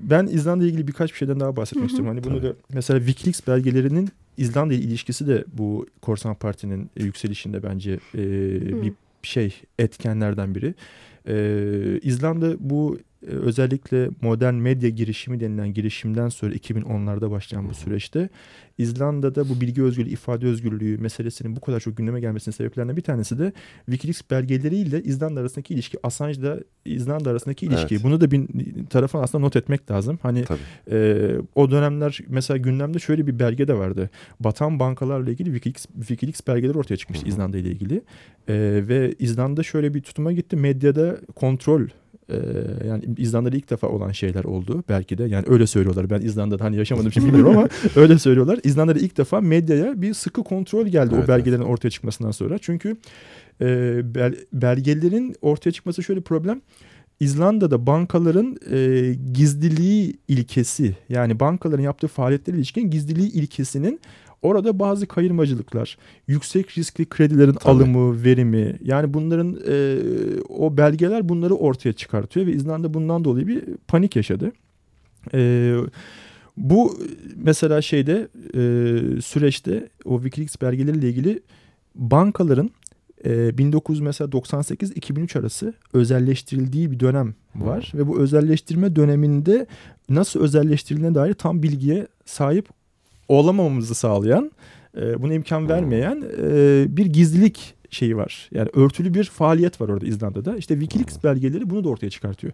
ben 0.00 0.26
İzlanda 0.26 0.64
ile 0.64 0.70
ilgili 0.70 0.88
birkaç 0.88 1.12
bir 1.12 1.16
şeyden 1.16 1.40
daha 1.40 1.56
bahsetmek 1.56 1.82
Hı 1.82 1.84
hı. 1.84 1.86
istiyorum. 1.86 2.14
Hani 2.16 2.24
bunu 2.24 2.40
Tabii. 2.40 2.48
da 2.50 2.54
mesela 2.72 2.98
Wikileaks 2.98 3.46
belgelerinin 3.46 4.08
İzlanda 4.38 4.74
ile 4.74 4.82
ilişkisi 4.82 5.26
de 5.26 5.44
bu 5.52 5.86
Korsan 6.02 6.34
Parti'nin 6.34 6.90
yükselişinde 6.96 7.62
bence 7.62 7.98
e, 8.14 8.22
bir 8.82 8.92
şey 9.22 9.62
etkenlerden 9.78 10.54
biri. 10.54 10.74
Ee, 11.28 12.00
İzlanda 12.02 12.54
bu 12.60 12.98
e, 12.98 13.02
özellikle 13.26 14.10
modern 14.22 14.54
medya 14.54 14.88
girişimi 14.88 15.40
denilen 15.40 15.74
girişimden 15.74 16.28
sonra 16.28 16.54
2010'larda 16.54 17.30
başlayan 17.30 17.68
bu 17.68 17.74
süreçte 17.74 18.28
İzlanda'da 18.78 19.48
bu 19.48 19.60
bilgi 19.60 19.82
özgürlüğü, 19.82 20.10
ifade 20.10 20.46
özgürlüğü 20.46 20.98
meselesinin 20.98 21.56
bu 21.56 21.60
kadar 21.60 21.80
çok 21.80 21.96
gündeme 21.96 22.20
gelmesinin 22.20 22.54
sebeplerinden 22.54 22.96
bir 22.96 23.02
tanesi 23.02 23.38
de 23.38 23.52
Wikileaks 23.86 24.20
belgeleriyle 24.30 25.02
İzlanda 25.02 25.40
arasındaki 25.40 25.74
ilişki, 25.74 25.98
Assange'da 26.02 26.60
İzlanda 26.84 27.30
arasındaki 27.30 27.66
ilişki. 27.66 27.94
Evet. 27.94 28.04
Bunu 28.04 28.20
da 28.20 28.30
bir 28.30 28.46
taraftan 28.90 29.22
aslında 29.22 29.44
not 29.44 29.56
etmek 29.56 29.90
lazım. 29.90 30.18
Hani 30.22 30.44
Tabii. 30.44 30.58
ee, 30.90 31.36
o 31.54 31.70
dönemler 31.70 32.18
mesela 32.28 32.56
gündemde 32.56 32.98
şöyle 32.98 33.26
bir 33.26 33.38
belge 33.38 33.68
de 33.68 33.78
vardı. 33.78 34.10
Batan 34.40 34.80
bankalarla 34.80 35.30
ilgili 35.30 35.52
Wikileaks, 35.52 35.86
Wikileaks 35.98 36.40
belgeleri 36.46 36.78
ortaya 36.78 36.96
çıkmıştı. 36.96 37.28
İzlanda 37.28 37.58
ile 37.58 37.70
ilgili. 37.70 38.02
Ee, 38.48 38.82
ve 38.88 39.14
İzlanda 39.18 39.62
şöyle 39.62 39.94
bir 39.94 40.02
tutuma 40.02 40.32
gitti. 40.32 40.56
Medyada 40.56 41.18
kontrol 41.34 41.88
e, 42.28 42.36
yani 42.88 43.04
İzlanda'da 43.16 43.56
ilk 43.56 43.70
defa 43.70 43.86
olan 43.86 44.12
şeyler 44.12 44.44
oldu 44.44 44.84
belki 44.88 45.18
de. 45.18 45.24
Yani 45.24 45.44
öyle 45.48 45.66
söylüyorlar. 45.66 46.10
Ben 46.10 46.20
İzlanda'da 46.20 46.64
hani 46.64 46.76
yaşamadığım 46.76 47.08
için 47.10 47.24
bilmiyorum 47.26 47.56
ama 47.58 47.68
öyle 47.96 48.18
söylüyorlar. 48.18 48.58
İzlanda'da 48.64 48.98
ilk 48.98 49.16
defa 49.16 49.40
medyaya 49.40 50.02
bir 50.02 50.14
sıkı 50.14 50.44
kontrol 50.44 50.86
geldi 50.86 51.14
Evet, 51.16 51.24
o 51.24 51.28
belgelerin 51.28 51.62
ortaya 51.62 51.90
çıkmasından 51.90 52.30
sonra. 52.30 52.58
Çünkü 52.58 52.96
e, 53.60 53.66
bel- 54.14 54.44
belgelerin 54.52 55.34
ortaya 55.42 55.72
çıkması 55.72 56.02
şöyle 56.02 56.20
problem. 56.20 56.60
İzlanda'da 57.20 57.86
bankaların 57.86 58.56
e, 58.70 59.14
gizliliği 59.32 60.18
ilkesi 60.28 60.96
yani 61.08 61.40
bankaların 61.40 61.82
yaptığı 61.82 62.08
faaliyetlere 62.08 62.56
ilişkin 62.56 62.90
gizliliği 62.90 63.32
ilkesinin 63.32 64.00
orada 64.42 64.78
bazı 64.78 65.06
kayırmacılıklar, 65.06 65.98
yüksek 66.26 66.78
riskli 66.78 67.06
kredilerin 67.06 67.52
Tabii. 67.52 67.72
alımı, 67.72 68.24
verimi 68.24 68.76
yani 68.84 69.14
bunların 69.14 69.58
e, 69.68 69.98
o 70.48 70.76
belgeler 70.76 71.28
bunları 71.28 71.54
ortaya 71.54 71.92
çıkartıyor 71.92 72.46
ve 72.46 72.52
İzlanda 72.52 72.94
bundan 72.94 73.24
dolayı 73.24 73.46
bir 73.46 73.62
panik 73.88 74.16
yaşadı. 74.16 74.52
E, 75.34 75.74
bu 76.56 76.98
mesela 77.36 77.82
şeyde 77.82 78.28
e, 78.54 78.60
süreçte 79.20 79.88
o 80.04 80.22
Wikileaks 80.22 80.56
belgeleriyle 80.62 81.08
ilgili 81.08 81.42
bankaların 81.94 82.70
e, 83.24 83.58
1900 83.58 84.00
mesela 84.00 84.30
98-2003 84.30 85.38
arası 85.38 85.74
özelleştirildiği 85.92 86.90
bir 86.90 87.00
dönem 87.00 87.34
var 87.54 87.92
ve 87.94 88.08
bu 88.08 88.18
özelleştirme 88.20 88.96
döneminde 88.96 89.66
nasıl 90.08 90.40
özelleştirildiğine 90.40 91.14
dair 91.14 91.34
tam 91.34 91.62
bilgiye 91.62 92.06
sahip 92.24 92.68
olamamamızı 93.28 93.94
sağlayan, 93.94 94.50
e, 94.96 95.22
buna 95.22 95.34
imkan 95.34 95.68
vermeyen 95.68 96.24
e, 96.42 96.86
bir 96.96 97.06
gizlilik 97.06 97.74
şeyi 97.90 98.16
var. 98.16 98.48
Yani 98.52 98.68
örtülü 98.74 99.14
bir 99.14 99.24
faaliyet 99.24 99.80
var 99.80 99.88
orada 99.88 100.06
İzlanda'da. 100.06 100.56
İşte 100.56 100.74
Wikileaks 100.74 101.24
belgeleri 101.24 101.70
bunu 101.70 101.84
da 101.84 101.88
ortaya 101.88 102.10
çıkartıyor. 102.10 102.52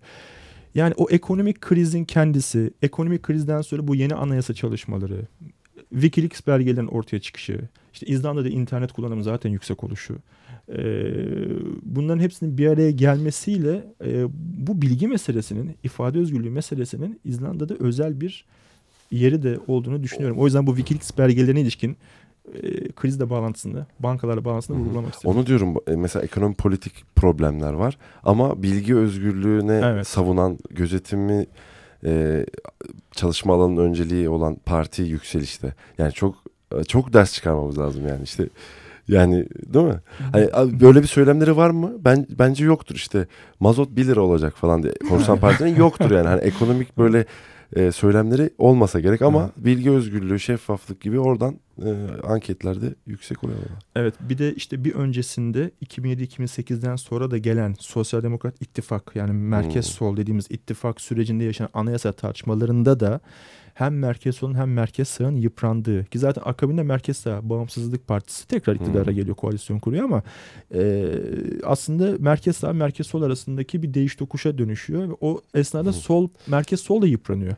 Yani 0.74 0.94
o 0.96 1.10
ekonomik 1.10 1.60
krizin 1.60 2.04
kendisi, 2.04 2.70
ekonomik 2.82 3.22
krizden 3.22 3.60
sonra 3.60 3.88
bu 3.88 3.94
yeni 3.94 4.14
anayasa 4.14 4.54
çalışmaları, 4.54 5.26
Wikileaks 5.90 6.46
belgelerin 6.46 6.86
ortaya 6.86 7.20
çıkışı, 7.20 7.60
işte 7.92 8.06
İzlanda'da 8.06 8.48
internet 8.48 8.92
kullanımı 8.92 9.24
zaten 9.24 9.50
yüksek 9.50 9.84
oluşu. 9.84 10.18
e, 10.68 10.82
bunların 11.82 12.20
hepsinin 12.20 12.58
bir 12.58 12.66
araya 12.66 12.90
gelmesiyle 12.90 13.84
e, 14.04 14.24
bu 14.66 14.82
bilgi 14.82 15.08
meselesinin, 15.08 15.76
ifade 15.82 16.18
özgürlüğü 16.18 16.50
meselesinin 16.50 17.20
İzlanda'da 17.24 17.74
özel 17.74 18.20
bir 18.20 18.44
yeri 19.18 19.42
de 19.42 19.58
olduğunu 19.66 20.02
düşünüyorum. 20.02 20.38
O 20.38 20.44
yüzden 20.44 20.66
bu 20.66 20.76
Wikileaks 20.76 21.18
belgelerine 21.18 21.60
ilişkin 21.60 21.96
e, 22.54 22.92
krizle 22.92 23.30
bağlantısını, 23.30 23.86
bankalarla 24.00 24.40
hı. 24.40 24.74
vurgulamak 24.74 25.14
istedim. 25.14 25.36
Onu 25.36 25.46
diyorum 25.46 25.74
e, 25.86 25.96
mesela 25.96 26.24
ekonomi 26.24 26.54
politik 26.54 26.92
problemler 27.16 27.72
var 27.72 27.98
ama 28.22 28.62
bilgi 28.62 28.96
özgürlüğüne 28.96 29.80
Evet. 29.84 30.06
savunan 30.06 30.58
gözetimi 30.70 31.46
e, 32.04 32.46
çalışma 33.12 33.54
alanının 33.54 33.80
önceliği 33.80 34.28
olan 34.28 34.54
parti 34.54 35.02
yükselişte. 35.02 35.74
Yani 35.98 36.12
çok 36.12 36.34
e, 36.78 36.84
çok 36.84 37.12
ders 37.12 37.32
çıkarmamız 37.32 37.78
lazım 37.78 38.08
yani 38.08 38.22
işte 38.22 38.48
yani 39.08 39.46
değil 39.74 39.86
mi? 39.86 40.00
Hani 40.32 40.80
böyle 40.80 41.02
bir 41.02 41.06
söylemleri 41.06 41.56
var 41.56 41.70
mı? 41.70 41.92
Ben 41.98 42.26
bence 42.38 42.64
yoktur 42.64 42.94
işte. 42.94 43.26
Mazot 43.60 43.90
1 43.90 44.06
lira 44.06 44.20
olacak 44.20 44.56
falan 44.56 44.82
diye. 44.82 44.92
Korsan 45.08 45.38
partinin 45.38 45.76
yoktur 45.76 46.10
yani. 46.10 46.28
Hani 46.28 46.40
ekonomik 46.40 46.98
böyle 46.98 47.24
e, 47.76 47.92
söylemleri 47.92 48.50
olmasa 48.58 49.00
gerek 49.00 49.22
ama 49.22 49.50
bilgi 49.56 49.90
özgürlüğü, 49.90 50.40
şeffaflık 50.40 51.00
gibi 51.00 51.20
oradan 51.20 51.58
e, 51.82 51.90
anketlerde 52.26 52.94
yüksek 53.06 53.44
oluyorlar. 53.44 53.68
Evet 53.96 54.14
bir 54.20 54.38
de 54.38 54.54
işte 54.54 54.84
bir 54.84 54.94
öncesinde 54.94 55.70
2007-2008'den 55.86 56.96
sonra 56.96 57.30
da 57.30 57.38
gelen 57.38 57.74
Sosyal 57.78 58.22
Demokrat 58.22 58.62
İttifak 58.62 59.12
yani 59.14 59.32
merkez 59.32 59.86
Hmm. 59.86 59.92
sol 59.92 60.16
dediğimiz 60.16 60.46
ittifak 60.50 61.00
sürecinde 61.00 61.44
yaşanan 61.44 61.70
anayasa 61.74 62.12
tartışmalarında 62.12 63.00
da 63.00 63.20
hem 63.74 63.98
merkez 63.98 64.36
solun 64.36 64.54
hem 64.54 64.72
merkez 64.72 65.08
sağın 65.08 65.36
yıprandığı 65.36 66.04
ki 66.04 66.18
zaten 66.18 66.42
akabinde 66.44 66.82
merkez 66.82 67.16
sağ 67.16 67.48
Bağımsızlık 67.50 68.06
Partisi 68.08 68.48
tekrar 68.48 68.74
iktidara 68.74 69.06
Hmm. 69.06 69.14
geliyor 69.14 69.36
koalisyon 69.36 69.78
kuruyor 69.78 70.04
ama 70.04 70.22
e, 70.74 71.04
aslında 71.64 72.16
merkez 72.18 72.56
sağ 72.56 72.72
merkez 72.72 73.06
sol 73.06 73.22
arasındaki 73.22 73.82
bir 73.82 73.94
değiş 73.94 74.16
tokuşa 74.16 74.58
dönüşüyor 74.58 75.08
ve 75.08 75.12
o 75.20 75.40
esnada 75.54 75.84
Hmm. 75.84 75.92
sol 75.92 76.28
merkez 76.46 76.80
sol 76.80 77.02
da 77.02 77.06
yıpranıyor. 77.06 77.54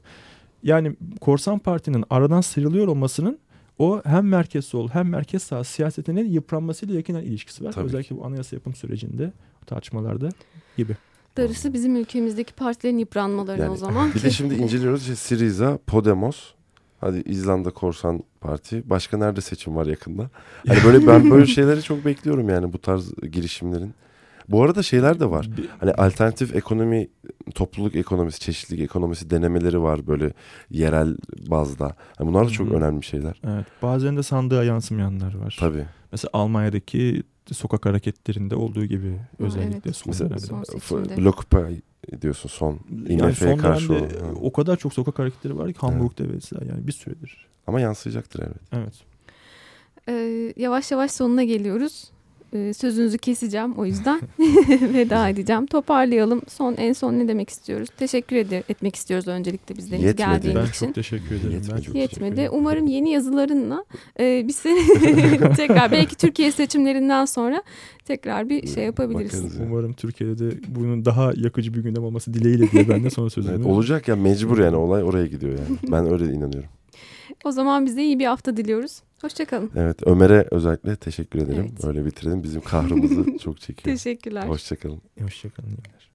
Yani 0.63 0.97
Korsan 1.21 1.59
Parti'nin 1.59 2.05
aradan 2.11 2.41
sıyrılıyor 2.41 2.89
olmasının 2.89 3.39
o 3.79 4.03
hem 4.05 4.29
merkez 4.29 4.65
sol 4.65 4.89
hem 4.89 5.09
merkez 5.09 5.43
sağ 5.43 5.65
siyasetinin 5.65 6.31
yıpranmasıyla 6.31 6.95
yakinen 6.95 7.23
ilişkisi 7.23 7.65
var. 7.65 7.73
Tabii 7.73 7.85
Özellikle 7.87 8.17
bu 8.17 8.25
anayasa 8.27 8.57
yapım 8.57 8.75
sürecinde 8.75 9.33
tartışmalarda 9.67 10.29
gibi. 10.77 10.97
Darısı 11.37 11.73
bizim 11.73 11.97
ülkemizdeki 11.97 12.53
partilerin 12.53 12.99
yıpranmalarına 12.99 13.63
Yani 13.63 13.73
o 13.73 13.77
zaman. 13.77 14.11
Bir 14.15 14.23
de 14.23 14.31
şimdi 14.31 14.55
inceliyoruz 14.55 15.03
işte 15.03 15.17
Syriza, 15.17 15.79
Podemos, 15.87 16.53
hadi 17.01 17.23
İzlanda 17.27 17.71
Korsan 17.71 18.23
Parti. 18.41 18.91
Başka 18.91 19.19
nerede 19.19 19.41
seçim 19.41 19.77
var 19.77 19.87
yakında? 19.87 20.31
Hani 20.69 20.79
böyle 20.85 21.07
ben 21.07 21.31
böyle 21.31 21.47
şeyleri 21.47 21.83
çok 21.83 22.05
bekliyorum 22.05 22.49
yani 22.49 22.73
bu 22.73 22.79
tarz 22.79 23.15
girişimlerin. 23.33 23.95
Bu 24.49 24.63
arada 24.63 24.83
şeyler 24.83 25.21
de 25.21 25.31
var. 25.31 25.51
Hani 25.81 25.93
alternatif 25.93 26.57
ekonomi, 26.57 27.09
topluluk 27.55 27.97
ekonomisi, 27.97 28.41
çeşitlilik 28.41 28.83
ekonomisi 28.83 29.31
denemeleri 29.31 29.83
var 29.83 30.07
böyle 30.07 30.33
yerel 30.71 31.17
bazda. 31.47 31.97
Hani 32.19 32.29
bunlar 32.29 32.47
da 32.47 32.51
çok 32.51 32.73
önemli 32.73 33.03
şeyler. 33.05 33.41
Evet, 33.45 33.67
bazen 33.83 34.17
de 34.17 34.23
sandığa 34.23 34.65
yansımayanlar 34.65 35.37
var. 35.37 35.57
Tabii. 35.61 35.85
Mesela 36.13 36.31
Almanya'daki 36.33 37.23
sokak 37.55 37.87
hareketlerinde 37.87 38.57
olduğu 38.57 38.85
gibi 38.85 39.21
özellikle 39.39 39.81
evet. 39.85 39.97
son 39.97 40.11
Mesela 40.11 40.31
dönemde. 40.31 41.17
Blockupy 41.17 41.59
diyorsun 42.23 42.49
son. 42.49 42.81
Yani 43.09 43.23
IMF'ye 43.23 43.51
son 43.51 43.57
karşı 43.57 43.93
olan, 43.93 44.45
o 44.45 44.53
kadar 44.53 44.77
çok 44.77 44.95
sokak 44.95 45.19
hareketleri 45.19 45.59
var 45.59 45.73
ki 45.73 45.79
Hamburg'da 45.79 46.29
vesaire 46.29 46.67
yani 46.69 46.87
bir 46.87 46.93
süredir. 46.93 47.47
Ama 47.67 47.81
yansıyacaktır 47.81 48.41
evet. 48.41 48.61
Evet. 48.73 48.95
Ee, 50.09 50.53
yavaş 50.57 50.91
yavaş 50.91 51.11
sonuna 51.11 51.45
geliyoruz. 51.45 52.11
Ee, 52.57 52.73
sözünüzü 52.75 53.19
keseceğim 53.19 53.73
o 53.73 53.85
yüzden 53.87 54.21
veda 54.95 55.29
edeceğim. 55.29 55.67
Toparlayalım. 55.67 56.43
Son 56.49 56.75
en 56.79 56.93
son 56.93 57.13
ne 57.19 57.29
demek 57.29 57.51
istiyoruz? 57.51 57.89
Teşekkür 57.99 58.37
ede- 58.37 58.63
etmek 58.69 58.97
istiyoruz 58.97 59.29
öncelikle 59.29 59.77
bizden 59.77 59.97
Yetmedi. 59.97 60.17
geldiğin 60.17 60.57
Ben 60.57 60.67
için. 60.67 60.87
çok 60.87 60.95
teşekkür 60.95 61.27
ederim. 61.35 61.43
Ben 61.51 61.51
Yetmedi. 61.51 61.69
çok 61.69 61.77
teşekkür 61.95 61.99
Yetmedi. 62.01 62.35
ederim. 62.35 62.51
Umarım 62.55 62.87
yeni 62.87 63.11
yazılarınla 63.11 63.85
e, 64.21 64.49
bir 64.49 64.53
sene 64.53 64.81
tekrar 65.57 65.93
belki 65.93 66.17
Türkiye 66.17 66.53
seçimlerinden 66.53 67.25
sonra 67.25 67.63
tekrar 68.05 68.49
bir 68.49 68.67
şey 68.67 68.85
yapabiliriz. 68.85 69.33
Bakarız. 69.45 69.61
Umarım 69.71 69.93
Türkiye'de 69.93 70.39
de 70.39 70.55
bunun 70.69 71.05
daha 71.05 71.33
yakıcı 71.37 71.75
bir 71.75 71.83
gündem 71.83 72.05
olması 72.05 72.35
dileğiyle 72.35 72.71
diye 72.71 72.89
ben 72.89 73.05
de 73.05 73.11
son 73.11 73.29
sözümü. 73.29 73.57
Evet, 73.57 73.67
olacak 73.67 74.09
ya 74.09 74.17
mecbur 74.17 74.59
yani 74.59 74.77
olay 74.77 75.03
oraya 75.03 75.27
gidiyor 75.27 75.53
yani. 75.53 75.79
Ben 75.93 76.13
öyle 76.13 76.25
inanıyorum. 76.25 76.71
O 77.45 77.51
zaman 77.53 77.87
bize 77.87 78.03
iyi 78.03 78.19
bir 78.19 78.27
hafta 78.27 78.57
diliyoruz. 78.57 79.03
Hoşçakalın. 79.21 79.71
Evet 79.77 80.07
Ömer'e 80.07 80.49
özellikle 80.51 80.97
teşekkür 80.97 81.39
ederim. 81.39 81.67
Evet. 81.73 81.85
Öyle 81.85 82.07
bitirelim. 82.07 82.43
Bizim 82.43 82.61
kahrımızı 82.61 83.39
çok 83.43 83.61
çekiyor. 83.61 83.97
Teşekkürler. 83.97 84.49
Hoşçakalın. 84.49 85.01
Hoşçakalın. 85.23 85.69
iyi 85.69 85.77
günler. 85.77 86.11